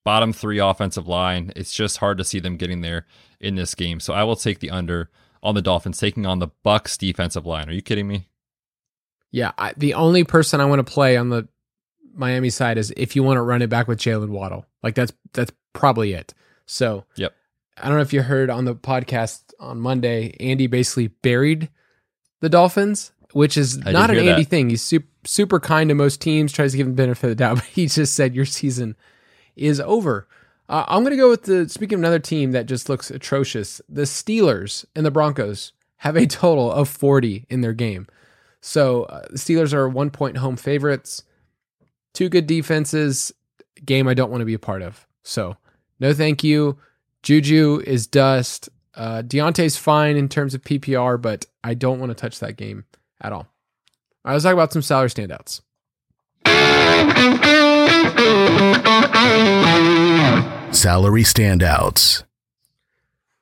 [0.08, 1.52] bottom three offensive line.
[1.58, 3.06] It's just hard to see them getting there
[3.42, 4.00] in this game.
[4.00, 5.10] So I will take the under
[5.44, 7.68] on the Dolphins taking on the Bucs defensive line.
[7.68, 8.30] Are you kidding me?
[9.32, 11.50] Yeah, I, the only person I want to play on the
[12.14, 14.66] Miami side is if you want to run it back with Jaylen Waddle.
[14.82, 16.34] Like that's that's probably it.
[16.68, 17.34] So yep.
[17.78, 21.68] I don't know if you heard on the podcast on Monday, Andy basically buried
[22.40, 24.50] the Dolphins, which is I not an Andy that.
[24.50, 24.70] thing.
[24.70, 27.56] He's super, super kind to most teams, tries to give them benefit of the doubt,
[27.56, 28.96] but he just said your season
[29.58, 30.28] is over.
[30.70, 33.82] Uh, I'm going to go with the, speaking of another team that just looks atrocious,
[33.88, 38.08] the Steelers and the Broncos have a total of 40 in their game.
[38.62, 41.24] So uh, the Steelers are one point home favorites,
[42.14, 43.32] two good defenses,
[43.86, 45.08] game I don't want to be a part of.
[45.24, 45.58] So
[46.00, 46.78] no thank you.
[47.24, 48.70] Juju is dust.
[48.96, 52.86] Uh, Diontae's fine in terms of PPR, but I don't want to touch that game
[53.22, 53.40] at all.
[53.40, 53.48] All
[54.26, 55.62] right, let's talk about some salary standouts.
[60.72, 62.24] Salary standouts.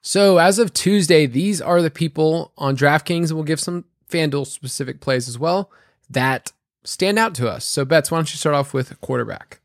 [0.01, 5.01] So as of Tuesday, these are the people on DraftKings, we'll give some FanDuel specific
[5.01, 5.71] plays as well
[6.09, 6.51] that
[6.83, 7.65] stand out to us.
[7.65, 9.59] So, Betts, why don't you start off with quarterback?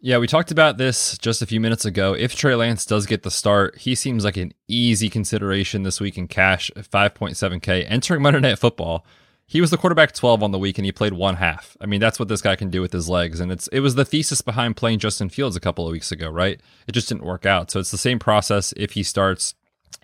[0.00, 2.12] Yeah, we talked about this just a few minutes ago.
[2.12, 6.18] If Trey Lance does get the start, he seems like an easy consideration this week
[6.18, 7.86] in cash at 5.7K.
[7.88, 9.06] Entering Monday Night Football,
[9.52, 11.76] he was the quarterback 12 on the week and he played one half.
[11.78, 13.38] I mean, that's what this guy can do with his legs.
[13.38, 16.30] And it's it was the thesis behind playing Justin Fields a couple of weeks ago,
[16.30, 16.58] right?
[16.86, 17.70] It just didn't work out.
[17.70, 19.54] So it's the same process if he starts.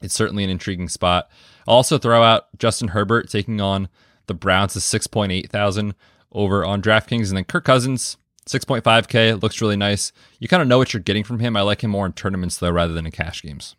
[0.02, 1.30] It's certainly an intriguing spot.
[1.66, 3.88] I'll also throw out Justin Herbert taking on
[4.26, 5.94] the Browns is 6.8 thousand
[6.30, 7.28] over on DraftKings.
[7.28, 10.12] And then Kirk Cousins, 6.5K, looks really nice.
[10.40, 11.56] You kind of know what you're getting from him.
[11.56, 13.76] I like him more in tournaments though rather than in cash games.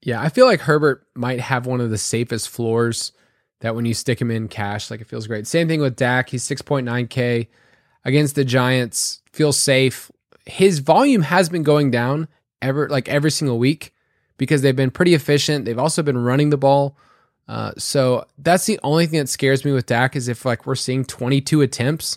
[0.00, 3.10] Yeah, I feel like Herbert might have one of the safest floors
[3.60, 5.46] that when you stick him in cash, like it feels great.
[5.46, 6.30] Same thing with Dak.
[6.30, 7.48] He's 6.9K
[8.04, 9.22] against the Giants.
[9.32, 10.10] Feels safe.
[10.46, 12.28] His volume has been going down
[12.62, 13.94] ever like every single week
[14.36, 15.64] because they've been pretty efficient.
[15.64, 16.96] They've also been running the ball.
[17.46, 20.74] Uh, so that's the only thing that scares me with Dak is if like we're
[20.74, 22.16] seeing 22 attempts.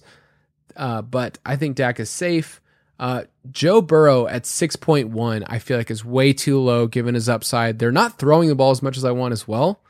[0.76, 2.62] Uh, but I think Dak is safe.
[3.00, 7.80] Uh, Joe Burrow at 6.1, I feel like is way too low given his upside.
[7.80, 9.82] They're not throwing the ball as much as I want as well.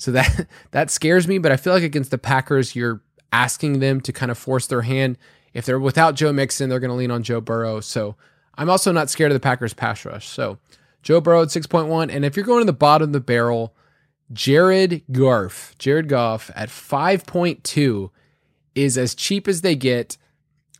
[0.00, 4.00] So that that scares me, but I feel like against the Packers, you're asking them
[4.00, 5.18] to kind of force their hand.
[5.52, 7.80] If they're without Joe Mixon, they're going to lean on Joe Burrow.
[7.80, 8.16] So
[8.56, 10.26] I'm also not scared of the Packers pass rush.
[10.26, 10.58] So
[11.02, 12.12] Joe Burrow at 6.1.
[12.12, 13.74] And if you're going to the bottom of the barrel,
[14.32, 18.10] Jared Goff, Jared Goff at 5.2
[18.74, 20.16] is as cheap as they get.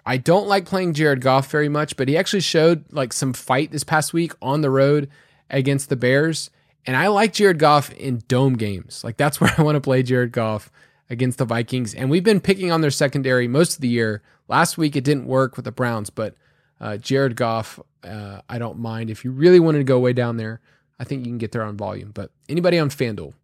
[0.06, 3.70] I don't like playing Jared Goff very much, but he actually showed like some fight
[3.70, 5.10] this past week on the road
[5.50, 6.50] against the Bears.
[6.86, 9.04] And I like Jared Goff in dome games.
[9.04, 10.70] Like that's where I want to play Jared Goff
[11.08, 11.94] against the Vikings.
[11.94, 14.22] And we've been picking on their secondary most of the year.
[14.48, 16.34] Last week it didn't work with the Browns, but
[16.80, 19.10] uh, Jared Goff, uh, I don't mind.
[19.10, 20.60] If you really wanted to go way down there,
[20.98, 22.10] I think you can get there on volume.
[22.12, 23.34] But anybody on FanDuel?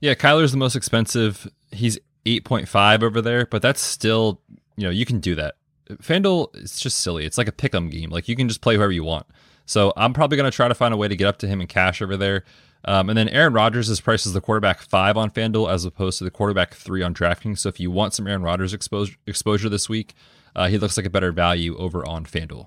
[0.00, 1.50] Yeah, Kyler's the most expensive.
[1.70, 4.40] He's 8.5 over there, but that's still,
[4.76, 5.56] you know, you can do that.
[5.90, 7.26] FanDuel, it's just silly.
[7.26, 8.10] It's like a pick 'em game.
[8.10, 9.26] Like you can just play whoever you want.
[9.70, 11.60] So I'm probably going to try to find a way to get up to him
[11.60, 12.42] in cash over there.
[12.86, 16.18] Um, and then Aaron Rodgers is priced as the quarterback five on FanDuel as opposed
[16.18, 17.60] to the quarterback three on DraftKings.
[17.60, 20.14] So if you want some Aaron Rodgers exposure, exposure this week,
[20.56, 22.66] uh, he looks like a better value over on FanDuel.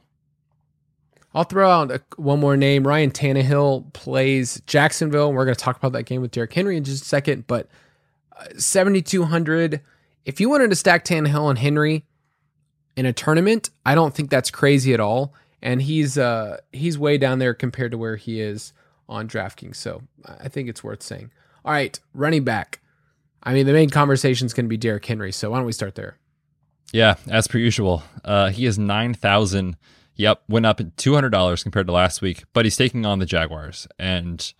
[1.35, 2.87] I'll throw out a, one more name.
[2.87, 5.33] Ryan Tannehill plays Jacksonville.
[5.33, 7.47] We're going to talk about that game with Derrick Henry in just a second.
[7.47, 7.67] But
[8.39, 9.81] uh, 7,200.
[10.23, 12.05] If you wanted to stack Tannehill and Henry
[12.95, 15.33] in a tournament, I don't think that's crazy at all
[15.63, 18.73] and he's uh he's way down there compared to where he is
[19.09, 19.77] on DraftKings.
[19.77, 20.03] So
[20.39, 21.31] I think it's worth saying.
[21.65, 22.81] All right, running back.
[23.41, 25.31] I mean, the main conversation is going to be Derrick Henry.
[25.31, 26.17] So why don't we start there?
[26.91, 29.77] Yeah, as per usual, uh, he is nine thousand.
[30.15, 33.25] Yep, went up two hundred dollars compared to last week, but he's taking on the
[33.25, 33.87] Jaguars.
[33.97, 34.53] And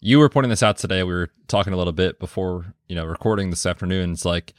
[0.00, 1.02] you were pointing this out today.
[1.02, 4.12] We were talking a little bit before you know recording this afternoon.
[4.12, 4.54] It's like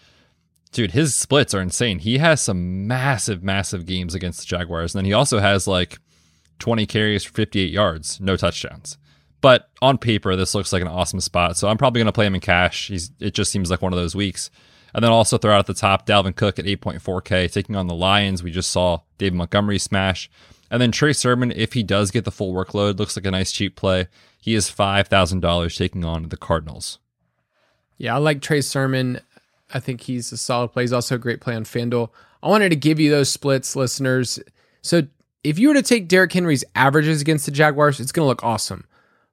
[0.72, 2.00] dude, his splits are insane.
[2.00, 4.94] He has some massive, massive games against the Jaguars.
[4.94, 6.00] And then he also has like
[6.60, 8.98] 20 carries for 58 yards, no touchdowns.
[9.42, 11.58] But on paper, this looks like an awesome spot.
[11.58, 12.88] So I'm probably going to play him in cash.
[12.88, 14.52] He's, it just seems like one of those weeks.
[14.94, 17.96] And then also throw out at the top Dalvin Cook at 8.4K, taking on the
[17.96, 18.44] Lions.
[18.44, 20.30] We just saw David Montgomery smash.
[20.72, 23.52] And then Trey Sermon, if he does get the full workload, looks like a nice
[23.52, 24.08] cheap play.
[24.42, 27.00] He is $5,000 taking on the Cardinals.
[27.98, 29.20] Yeah, I like Trey Sermon
[29.72, 30.84] I think he's a solid play.
[30.84, 32.10] He's also a great play on FanDuel.
[32.42, 34.40] I wanted to give you those splits, listeners.
[34.82, 35.04] So
[35.44, 38.44] if you were to take Derrick Henry's averages against the Jaguars, it's going to look
[38.44, 38.86] awesome.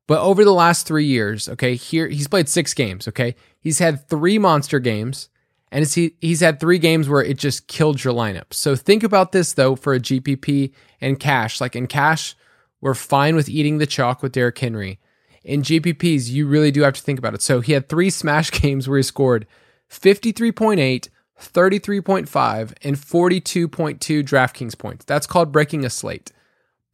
[0.07, 3.09] But over the last three years, okay, here he's played six games.
[3.09, 5.29] Okay, he's had three monster games,
[5.73, 8.53] and he, he's had three games where it just killed your lineup.
[8.53, 11.61] So think about this though for a GPP and cash.
[11.61, 12.37] Like in cash,
[12.81, 15.01] we're fine with eating the chalk with Derrick Henry.
[15.43, 17.43] In GPPs, you really do have to think about it.
[17.43, 19.47] So he had three smash games where he scored
[19.91, 21.09] 53.8,
[21.41, 25.05] 33.5, and 42.2 DraftKings points.
[25.05, 26.33] That's called breaking a slate.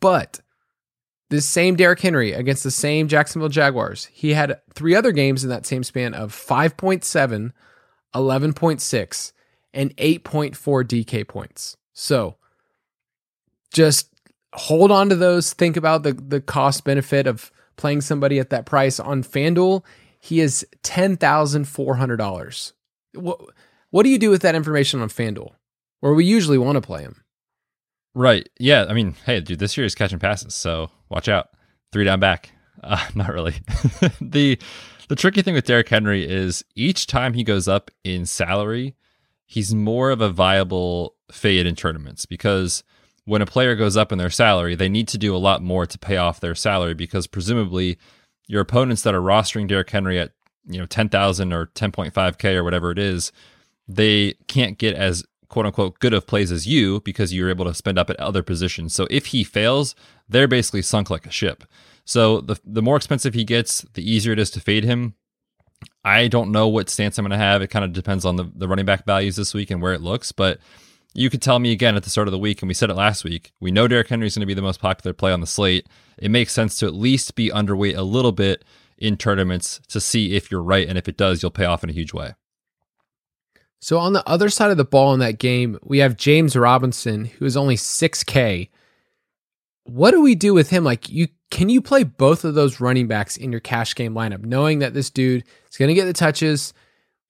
[0.01, 0.41] But
[1.31, 5.51] this same Derrick Henry against the same Jacksonville Jaguars, he had three other games in
[5.51, 7.53] that same span of 5.7,
[8.15, 9.33] 11.6,
[9.73, 11.77] and 8.4 DK points.
[11.95, 12.37] So
[13.73, 14.11] just
[14.53, 15.55] hold on to those.
[15.55, 19.83] Think about the, the cost benefit of playing somebody at that price on FanDuel.
[20.21, 22.73] He is $10,400
[23.15, 23.41] what
[23.91, 25.53] what do you do with that information on FanDuel,
[26.01, 27.23] where we usually want to play him?
[28.15, 28.49] Right.
[28.59, 28.87] Yeah.
[28.89, 31.49] I mean, hey, dude, this year is catching passes, so watch out.
[31.93, 32.51] Three down back.
[32.83, 33.55] Uh, not really.
[34.21, 34.59] the
[35.07, 38.97] the tricky thing with Derrick Henry is each time he goes up in salary,
[39.47, 42.83] he's more of a viable fade in tournaments because
[43.25, 45.87] when a player goes up in their salary, they need to do a lot more
[45.87, 47.99] to pay off their salary because presumably
[48.49, 50.33] your opponents that are rostering Derrick Henry at
[50.67, 53.33] you know 10,000 or 10.5k or whatever it is,
[53.89, 57.75] they can't get as quote unquote good of plays as you because you're able to
[57.75, 58.95] spend up at other positions.
[58.95, 59.95] So if he fails,
[60.29, 61.65] they're basically sunk like a ship.
[62.05, 65.15] So the the more expensive he gets, the easier it is to fade him.
[66.05, 67.63] I don't know what stance I'm going to have.
[67.63, 70.01] It kind of depends on the, the running back values this week and where it
[70.01, 70.33] looks.
[70.33, 70.59] But
[71.15, 72.95] you could tell me again at the start of the week, and we said it
[72.95, 75.41] last week, we know Derrick Henry is going to be the most popular play on
[75.41, 75.87] the slate.
[76.19, 78.65] It makes sense to at least be underweight a little bit
[78.99, 80.89] in tournaments to see if you're right.
[80.89, 82.35] And if it does, you'll pay off in a huge way.
[83.81, 87.25] So on the other side of the ball in that game, we have James Robinson,
[87.25, 88.69] who is only 6K.
[89.83, 90.85] What do we do with him?
[90.85, 94.45] Like you can you play both of those running backs in your cash game lineup,
[94.45, 96.73] knowing that this dude is gonna get the touches?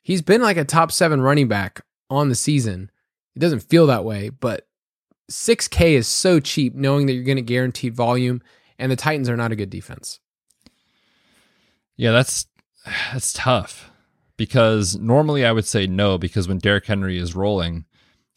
[0.02, 2.90] He's been like a top seven running back on the season.
[3.34, 4.68] It doesn't feel that way, but
[5.30, 8.42] 6K is so cheap, knowing that you're gonna guarantee volume,
[8.78, 10.20] and the Titans are not a good defense.
[11.96, 12.46] Yeah, that's
[13.12, 13.90] that's tough
[14.36, 17.84] because normally I would say no because when Derrick Henry is rolling,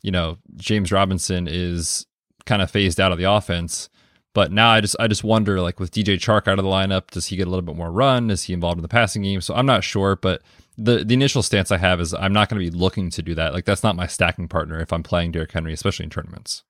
[0.03, 2.05] you know, James Robinson is
[2.45, 3.89] kind of phased out of the offense.
[4.33, 7.09] But now I just I just wonder like with DJ Chark out of the lineup,
[7.11, 8.29] does he get a little bit more run?
[8.29, 9.39] Is he involved in the passing game?
[9.41, 10.41] So I'm not sure, but
[10.77, 13.33] the the initial stance I have is I'm not going to be looking to do
[13.35, 13.53] that.
[13.53, 16.63] Like that's not my stacking partner if I'm playing Derrick Henry, especially in tournaments.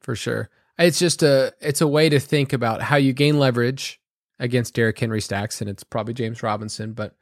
[0.00, 0.48] For sure.
[0.78, 4.00] It's just a it's a way to think about how you gain leverage
[4.42, 6.92] against Derrick Henry stacks, and it's probably James Robinson.
[6.94, 7.14] But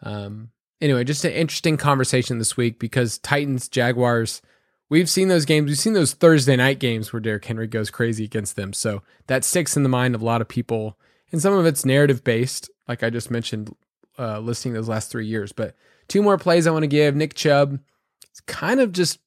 [0.00, 4.40] um, anyway, just an interesting conversation this week because Titans, Jaguars,
[4.88, 5.68] we've seen those games.
[5.68, 8.72] We've seen those Thursday night games where Derrick Henry goes crazy against them.
[8.72, 10.96] So that sticks in the mind of a lot of people.
[11.32, 13.74] And some of it's narrative based, like I just mentioned,
[14.16, 15.50] uh, listing those last three years.
[15.50, 15.74] But
[16.06, 17.16] two more plays I want to give.
[17.16, 17.80] Nick Chubb,
[18.30, 19.18] it's kind of just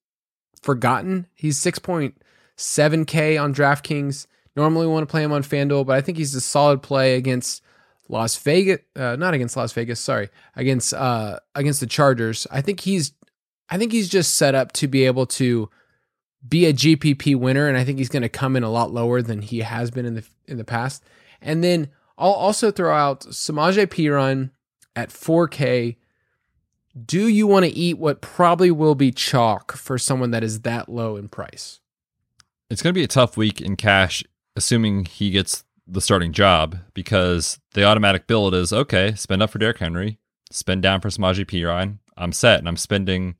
[0.61, 1.27] forgotten.
[1.35, 4.25] He's 6.7K on DraftKings.
[4.55, 7.63] Normally want to play him on FanDuel, but I think he's a solid play against
[8.09, 12.45] Las Vegas, uh, not against Las Vegas, sorry, against uh, against the Chargers.
[12.51, 13.13] I think he's
[13.69, 15.69] I think he's just set up to be able to
[16.47, 19.21] be a GPP winner, and I think he's going to come in a lot lower
[19.21, 21.03] than he has been in the in the past.
[21.41, 24.51] And then I'll also throw out Samaje Perine
[24.95, 25.95] at 4K.
[27.05, 30.89] Do you want to eat what probably will be chalk for someone that is that
[30.89, 31.79] low in price?
[32.69, 34.23] It's going to be a tough week in cash
[34.55, 39.59] assuming he gets the starting job because the automatic build is okay, spend up for
[39.59, 40.19] Derrick Henry,
[40.51, 41.99] spend down for Samaje Perine.
[42.17, 43.35] I'm set and I'm spending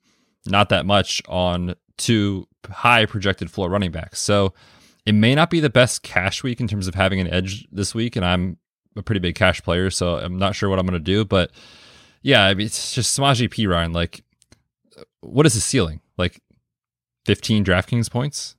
[0.46, 4.20] not that much on two high projected floor running backs.
[4.20, 4.54] So
[5.06, 7.94] it may not be the best cash week in terms of having an edge this
[7.94, 8.16] week.
[8.16, 8.58] And I'm
[8.96, 11.26] a pretty big cash player, so I'm not sure what I'm going to do.
[11.26, 11.52] But
[12.22, 13.94] yeah, I mean, it's just Samaje Perine.
[13.94, 14.24] Like,
[15.22, 16.02] what is his ceiling?
[16.18, 16.42] Like
[17.26, 18.56] 15 DraftKings points?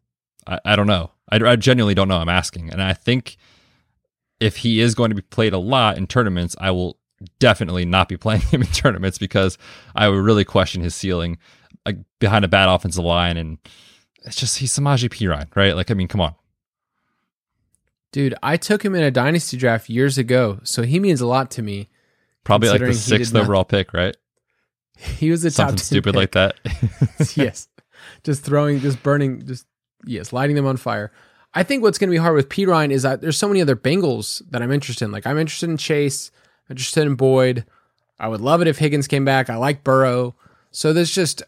[0.47, 1.11] I, I don't know.
[1.33, 2.18] I, I genuinely don't know.
[2.18, 3.37] I'm asking, and I think
[4.38, 6.99] if he is going to be played a lot in tournaments, I will
[7.38, 9.57] definitely not be playing him in tournaments because
[9.97, 11.38] I would really question his ceiling
[11.87, 13.59] like behind a bad offensive line, and
[14.25, 15.75] it's just he's Samaje Perine, right?
[15.75, 16.35] Like, I mean, come on.
[18.12, 21.51] Dude, I took him in a dynasty draft years ago, so he means a lot
[21.53, 21.88] to me.
[22.45, 24.16] Probably like the sixth overall pick, right?
[24.99, 26.16] He was a Something top stupid pick.
[26.16, 27.35] like that.
[27.37, 27.66] yes,
[28.23, 29.66] just throwing, just burning, just
[30.05, 31.12] yes, lighting them on fire.
[31.55, 33.77] I think what's going to be hard with Perine is that there's so many other
[33.77, 35.12] Bengals that I'm interested in.
[35.12, 36.31] Like I'm interested in Chase,
[36.71, 37.65] interested in Boyd.
[38.19, 39.51] I would love it if Higgins came back.
[39.51, 40.35] I like Burrow.
[40.71, 41.43] So there's just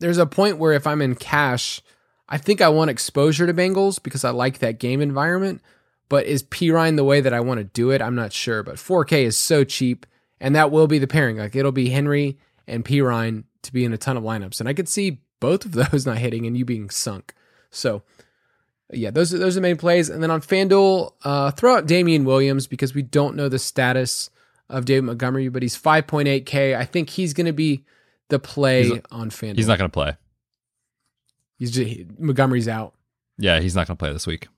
[0.00, 1.80] there's a point where if I'm in cash,
[2.28, 5.62] I think I want exposure to Bengals because I like that game environment.
[6.08, 8.02] But is Perine the way that I want to do it?
[8.02, 8.62] I'm not sure.
[8.62, 10.06] But 4K is so cheap,
[10.40, 11.38] and that will be the pairing.
[11.38, 14.74] Like it'll be Henry and Perine to be in a ton of lineups, and I
[14.74, 17.34] could see both of those not hitting and you being sunk.
[17.74, 18.02] So
[18.92, 20.08] yeah, those are those are the main plays.
[20.08, 24.30] And then on FanDuel, uh, throw out Damien Williams because we don't know the status
[24.68, 26.76] of David Montgomery, but he's 5.8K.
[26.76, 27.84] I think he's going to be
[28.30, 29.56] the play He's- on FanDuel.
[29.56, 30.16] he's not going to play.
[31.58, 32.94] He's just he- Montgomery's out.
[33.38, 34.48] Yeah, he's not going to play this week.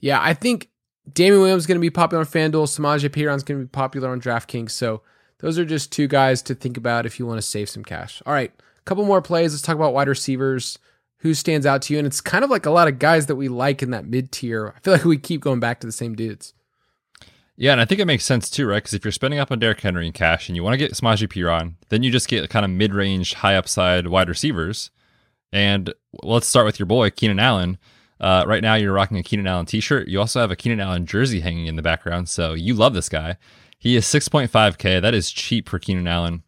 [0.00, 0.68] Yeah, I think
[1.12, 2.66] Damien Williams is going to be popular on FanDuel.
[2.68, 4.70] Samaje Perine going to be popular on DraftKings.
[4.70, 5.02] So
[5.38, 8.22] those are just two guys to think about if you want to save some cash.
[8.26, 9.52] All right, a couple more plays.
[9.52, 10.78] Let's talk about wide receivers.
[11.22, 11.98] Who stands out to you?
[11.98, 14.32] And it's kind of like a lot of guys that we like in that mid
[14.32, 14.74] tier.
[14.76, 16.52] I feel like we keep going back to the same dudes.
[17.56, 18.82] Yeah, and I think it makes sense too, right?
[18.82, 20.92] Because if you're spending up on Derrick Henry in cash and you want to get
[20.92, 24.90] Samaje Perine, then you just get kind of mid-range, high upside wide receivers.
[25.52, 25.92] And
[26.24, 27.78] let's start with your boy Keenan Allen.
[28.18, 30.08] Uh, right now, you're rocking a Keenan Allen T-shirt.
[30.08, 33.08] You also have a Keenan Allen jersey hanging in the background, so you love this
[33.08, 33.36] guy.
[33.78, 35.00] He is 6.5k.
[35.02, 36.42] That is cheap for Keenan Allen,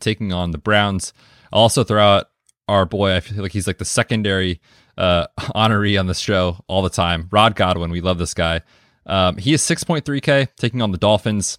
[0.00, 1.12] taking on the Browns.
[1.52, 2.30] I'll also throw out
[2.68, 3.14] our boy.
[3.14, 4.60] I feel like he's like the secondary
[4.98, 7.28] uh, honoree on the show all the time.
[7.30, 8.62] Rod Godwin, we love this guy.
[9.06, 11.58] Um, he is 6.3K taking on the Dolphins.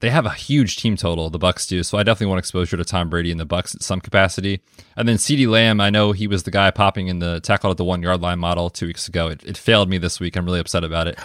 [0.00, 1.82] They have a huge team total, the Bucs do.
[1.82, 4.60] So I definitely want exposure to Tom Brady and the Bucs at some capacity.
[4.94, 7.78] And then CeeDee Lamb, I know he was the guy popping in the tackle at
[7.78, 9.28] the one yard line model two weeks ago.
[9.28, 10.36] It, it failed me this week.
[10.36, 11.18] I'm really upset about it.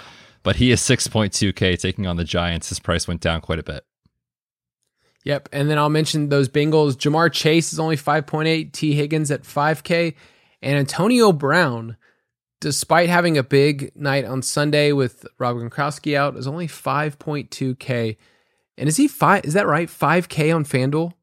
[0.44, 2.70] But he is 6.2K taking on the Giants.
[2.70, 3.84] His price went down quite a bit.
[5.24, 5.50] Yep.
[5.52, 6.96] And then I'll mention those Bengals.
[6.96, 10.16] Ja'Marr Chase is only 5.8, Tee Higgins at 5K,
[10.62, 11.98] and Antonio Brown,
[12.60, 18.18] despite having a big night on Sunday with Rob Gronkowski out, is only 5.2K.
[18.78, 19.46] And is he five?
[19.46, 19.88] Is that right?
[19.88, 21.14] 5K on FanDuel?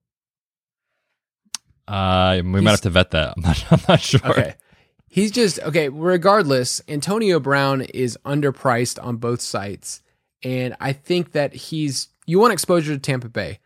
[1.89, 3.35] Uh, we He's, might have to vet that.
[3.37, 4.21] I'm not, I'm not sure.
[4.25, 4.55] Okay.
[5.09, 5.89] He's just, okay.
[5.89, 10.03] Regardless, Antonio Brown is underpriced on both sites.
[10.45, 13.59] And I think that he's, you want exposure to Tampa Bay.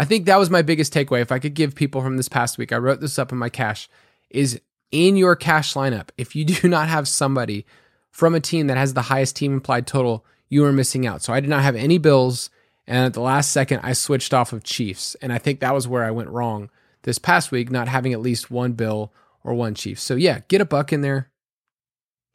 [0.00, 1.20] I think that was my biggest takeaway.
[1.20, 3.50] If I could give people from this past week, I wrote this up in my
[3.50, 3.86] cash,
[4.30, 4.58] is
[4.90, 6.08] in your cash lineup.
[6.16, 7.66] If you do not have somebody
[8.10, 11.20] from a team that has the highest team implied total, you are missing out.
[11.20, 12.48] So I did not have any Bills.
[12.86, 15.16] And at the last second, I switched off of Chiefs.
[15.20, 16.70] And I think that was where I went wrong
[17.02, 19.12] this past week, not having at least one Bill
[19.44, 20.00] or one Chief.
[20.00, 21.30] So yeah, get a Buc in there.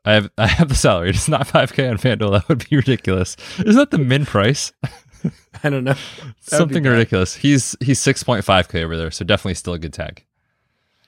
[0.06, 1.10] I have I have the salary.
[1.10, 2.32] It's not 5K on FanDuel.
[2.32, 3.36] That would be ridiculous.
[3.58, 4.72] Isn't that the min price?
[5.64, 5.96] I don't know.
[6.42, 7.36] Something ridiculous.
[7.36, 10.26] He's he's 6.5k over there, so definitely still a good tag.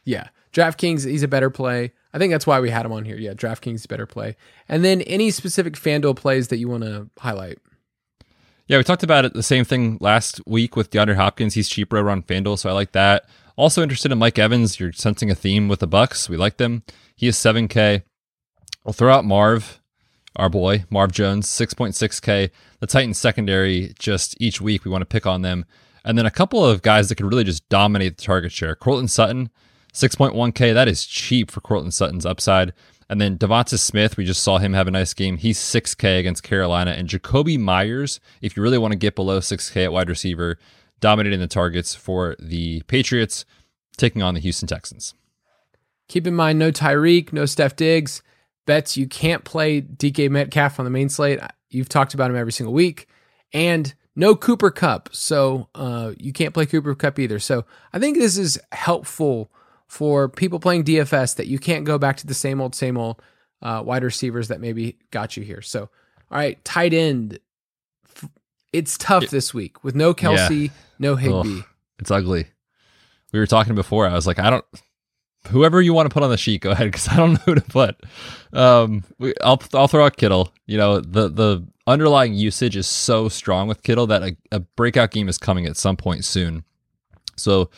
[0.03, 0.29] Yeah.
[0.53, 1.91] DraftKings, he's a better play.
[2.13, 3.17] I think that's why we had him on here.
[3.17, 4.35] Yeah, DraftKings is better play.
[4.67, 7.59] And then any specific FanDuel plays that you want to highlight?
[8.67, 11.53] Yeah, we talked about it the same thing last week with DeAndre Hopkins.
[11.53, 13.29] He's cheaper over on FanDuel, so I like that.
[13.55, 14.79] Also interested in Mike Evans.
[14.79, 16.27] You're sensing a theme with the Bucs.
[16.27, 16.83] We like them.
[17.15, 18.03] He is 7K.
[18.85, 19.79] I'll throw out Marv
[20.37, 22.49] our boy Marv Jones, 6.6K.
[22.79, 25.65] The Titans secondary, just each week we want to pick on them.
[26.05, 28.75] And then a couple of guys that could really just dominate the target share.
[28.75, 29.49] Courtland Sutton,
[29.93, 30.73] 6.1K.
[30.73, 32.71] That is cheap for Courtland Sutton's upside.
[33.09, 35.37] And then DeVonta Smith, we just saw him have a nice game.
[35.37, 36.91] He's 6K against Carolina.
[36.91, 40.57] And Jakobi Meyers, if you really want to get below 6K at wide receiver,
[40.99, 43.45] dominating the targets for the Patriots,
[43.97, 45.13] taking on the Houston Texans.
[46.07, 48.21] Keep in mind, no Tyreek, no Steph Diggs
[48.67, 51.39] Betts you can't play DK Metcalf on the main slate.
[51.71, 53.07] You've talked about him every single week,
[53.51, 55.09] and no Cooper Kupp.
[55.11, 57.39] so uh, you can't play Cooper Kupp either.
[57.39, 59.51] So I think this is helpful
[59.87, 63.21] for people playing DFS that you can't go back to the same old, same old
[63.61, 65.61] uh, wide receivers that maybe got you here.
[65.61, 65.89] So, all
[66.37, 67.39] right, tight end.
[68.73, 70.71] It's tough this week with no Kelce, yeah.
[70.99, 71.59] no Higbee.
[71.59, 71.65] Ugh,
[71.99, 72.47] it's ugly.
[73.31, 74.07] We were talking before.
[74.07, 74.65] I was like, I don't
[75.47, 77.55] whoever you want to put on the sheet, go ahead because I don't know who
[77.55, 77.95] to put.
[78.53, 80.51] Um, we, I'll I'll throw out Kittle.
[80.65, 85.11] You know the the underlying usage is so strong with Kittle that a, a breakout
[85.11, 86.63] game is coming at some point soon.
[87.37, 87.69] So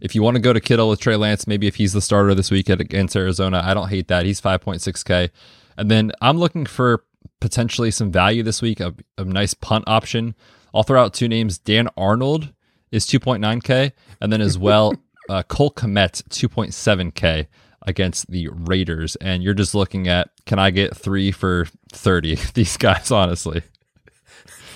[0.00, 2.34] if you want to go to Kittle with Trey Lance, maybe if he's the starter
[2.34, 4.24] this week against Arizona, I don't hate that.
[4.24, 5.30] He's 5.6K.
[5.76, 7.04] And then I'm looking for
[7.40, 10.34] potentially some value this week, a, a nice punt option.
[10.74, 11.58] I'll throw out two names.
[11.58, 12.52] Dan Arnold
[12.90, 13.92] is 2.9K.
[14.20, 14.94] And then as well,
[15.28, 17.46] uh, Cole Kmet 2.7K
[17.82, 19.16] against the Raiders.
[19.16, 22.34] And you're just looking at can I get three for 30?
[22.54, 23.62] These guys, honestly.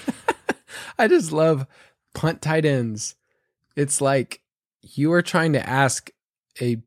[0.98, 1.66] I just love
[2.14, 3.14] punt tight ends.
[3.76, 4.40] It's like
[4.82, 6.10] you are trying to ask
[6.60, 6.78] a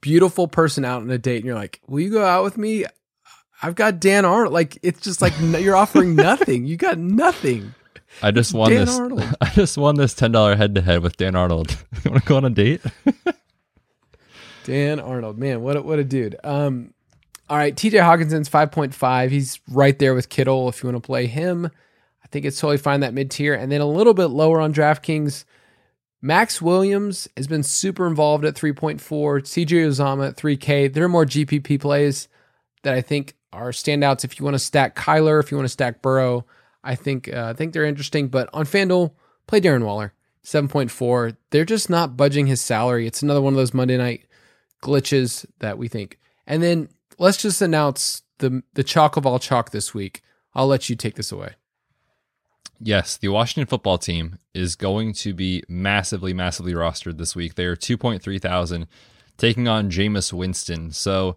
[0.00, 2.84] beautiful person out on a date, and you're like, Will you go out with me?
[3.62, 4.52] I've got Dan Arnold.
[4.52, 6.66] Like, it's just like you're offering nothing.
[6.66, 7.74] You got nothing.
[8.20, 8.98] I just won Dan this.
[8.98, 9.24] Arnold.
[9.40, 11.70] I just won this ten dollar head to head with Dan Arnold.
[12.04, 12.82] you want to go on a date?
[14.64, 16.36] Dan Arnold, man, what a, what a dude.
[16.44, 16.94] Um,
[17.50, 17.98] all right, T.J.
[17.98, 19.30] Hockenson's five point five.
[19.30, 20.68] He's right there with Kittle.
[20.68, 23.54] If you want to play him, I think it's totally fine that mid tier.
[23.54, 25.44] And then a little bit lower on DraftKings.
[26.24, 29.00] Maxx Williams has been super involved at 3.4.
[29.00, 30.92] CJ Uzomah at 3K.
[30.92, 32.28] There are more GPP plays
[32.84, 35.72] that I think are standouts if you want to stack Kyler, if you want to
[35.72, 36.46] stack Burrow.
[36.84, 38.28] I think uh, I think they're interesting.
[38.28, 39.12] But on FanDuel,
[39.46, 41.32] play Darren Waller, seven point four.
[41.50, 43.06] They're just not budging his salary.
[43.06, 44.26] It's another one of those Monday night
[44.82, 46.18] glitches that we think.
[46.46, 50.22] And then let's just announce the the chalk of all chalk this week.
[50.54, 51.54] I'll let you take this away.
[52.84, 57.54] Yes, the Washington football team is going to be massively, massively rostered this week.
[57.54, 58.88] They are 2.3 thousand
[59.38, 60.90] taking on Jameis Winston.
[60.90, 61.36] So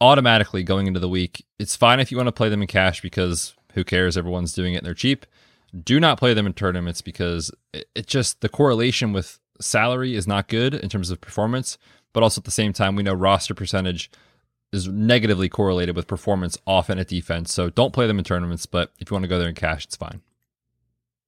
[0.00, 3.00] automatically going into the week, it's fine if you want to play them in cash
[3.00, 4.16] because who cares?
[4.16, 5.26] Everyone's doing it and they're cheap.
[5.84, 10.26] Do not play them in tournaments because it, it just the correlation with salary is
[10.26, 11.78] not good in terms of performance,
[12.12, 14.10] but also at the same time we know roster percentage
[14.72, 17.52] is negatively correlated with performance often at defense.
[17.52, 19.84] So don't play them in tournaments, but if you want to go there in cash,
[19.84, 20.22] it's fine.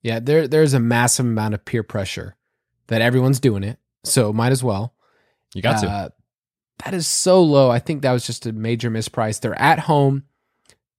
[0.03, 2.37] Yeah, there there's a massive amount of peer pressure
[2.89, 3.79] that everyone's doing it.
[4.05, 4.95] So might as well.
[5.55, 6.13] You got uh, to
[6.85, 7.71] That is so low.
[7.71, 9.41] I think that was just a major misprice.
[9.41, 10.25] They're at home.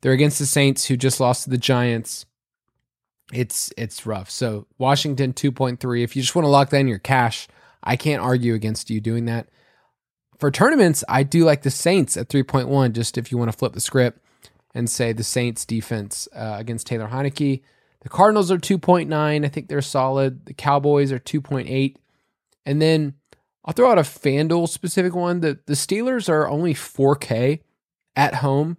[0.04, 2.26] They're against the Saints who just lost to the Giants.
[3.32, 4.30] It's it's rough.
[4.30, 6.04] So Washington 2.3.
[6.04, 7.48] If you just want to lock down your cash,
[7.82, 9.48] I can't argue against you doing that.
[10.38, 13.72] For tournaments, I do like the Saints at 3.1, just if you want to flip
[13.72, 14.20] the script
[14.76, 17.62] and say the Saints defense uh, against Taylor Heinicke.
[18.02, 19.46] The Cardinals are 2.9.
[19.46, 20.48] I think they're solid.
[20.48, 21.96] The Cowboys are 2.8.
[22.66, 23.14] And then
[23.64, 25.40] I'll throw out a FanDuel specific one.
[25.40, 27.62] The, the Steelers are only 4K
[28.18, 28.76] at home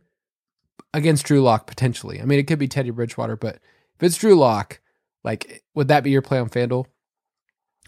[0.94, 2.22] against Drew Lock potentially.
[2.22, 3.56] I mean, it could be Teddy Bridgewater, but
[3.96, 4.80] if it's Drew Lock,
[5.22, 6.86] like, would that be your play on FanDuel?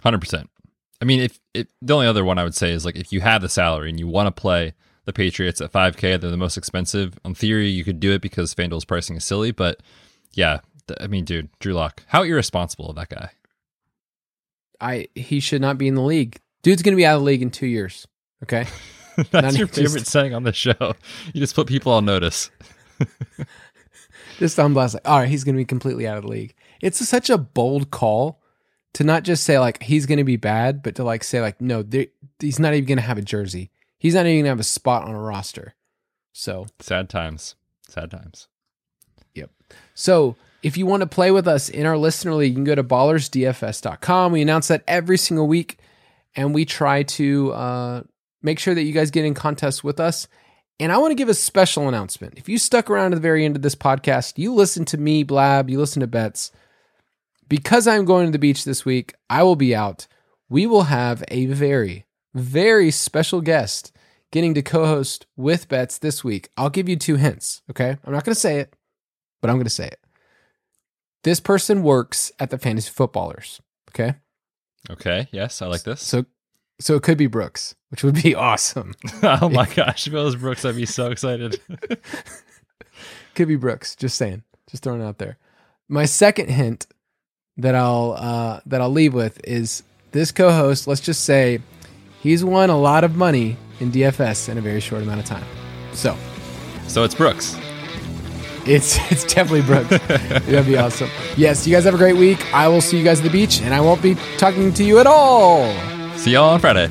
[0.05, 0.47] 100%.
[1.01, 3.21] I mean, if, if the only other one I would say is like if you
[3.21, 6.57] have the salary and you want to play the Patriots at 5K, they're the most
[6.57, 7.19] expensive.
[7.25, 9.81] On theory, you could do it because FanDuel's pricing is silly, but
[10.33, 10.61] yeah,
[11.01, 13.31] I mean, dude, Drew Lock, how irresponsible of that guy.
[14.81, 16.39] I he should not be in the league.
[16.63, 18.07] Dude's gonna be out of the league in two years.
[18.43, 18.67] Okay,
[19.17, 20.75] that's not your favorite just, saying on the show.
[21.33, 22.51] You just put people on notice.
[24.39, 24.95] just on blast.
[24.95, 26.55] Like, all right, he's gonna be completely out of the league.
[26.81, 28.41] It's such a bold call
[28.95, 31.85] to not just say like he's gonna be bad, but to like say like no,
[32.39, 33.71] he's not even gonna have a jersey.
[33.99, 35.75] He's not even gonna have a spot on a roster.
[36.33, 37.57] So sad times.
[37.89, 38.49] Sad times.
[39.35, 39.51] Yep.
[39.95, 42.75] So if you want to play with us in our listener league, you can go
[42.75, 44.33] to ballersdfs.com.
[44.33, 45.79] We announce that every single week,
[46.35, 48.03] and we try to uh,
[48.43, 50.27] make sure that you guys get in contests with us.
[50.79, 52.35] And I want to give a special announcement.
[52.37, 55.23] If you stuck around to the very end of this podcast, you listen to me
[55.23, 56.53] blab, you listen to Betts.
[57.49, 60.07] Because I'm going to the beach this week, I will be out.
[60.49, 62.05] We will have a very,
[62.35, 63.93] very special guest
[64.31, 66.51] getting to co host with Betts this week.
[66.57, 67.97] I'll give you two hints, okay?
[68.05, 68.75] I'm not going to say it,
[69.41, 70.01] but I'm going to say it.
[71.23, 73.61] This person works at the Fantasy Footballers.
[73.91, 74.15] Okay.
[74.91, 75.29] Okay.
[75.33, 76.03] Yes, I like this.
[76.03, 76.27] So,
[76.81, 78.95] so it could be Brooks, which would be awesome.
[79.23, 81.61] oh my gosh, if it was Brooks, I'd be so excited.
[83.35, 83.97] could be Brooks.
[83.97, 84.43] Just saying.
[84.71, 85.39] Just throwing it out there.
[85.89, 86.87] My second hint
[87.57, 89.83] that I'll uh, that I'll leave with is
[90.13, 90.87] this co-host.
[90.87, 91.61] Let's just say
[92.21, 95.45] he's won a lot of money in DFS in a very short amount of time.
[95.93, 96.17] So,
[96.89, 97.57] so it's Brooks.
[98.67, 99.89] It's it's definitely Brooks.
[100.09, 101.09] That'd be awesome.
[101.39, 102.45] Yes, you guys have a great week.
[102.53, 104.99] I will see you guys at the beach, and I won't be talking to you
[104.99, 105.73] at all.
[106.17, 106.91] See y'all on Friday.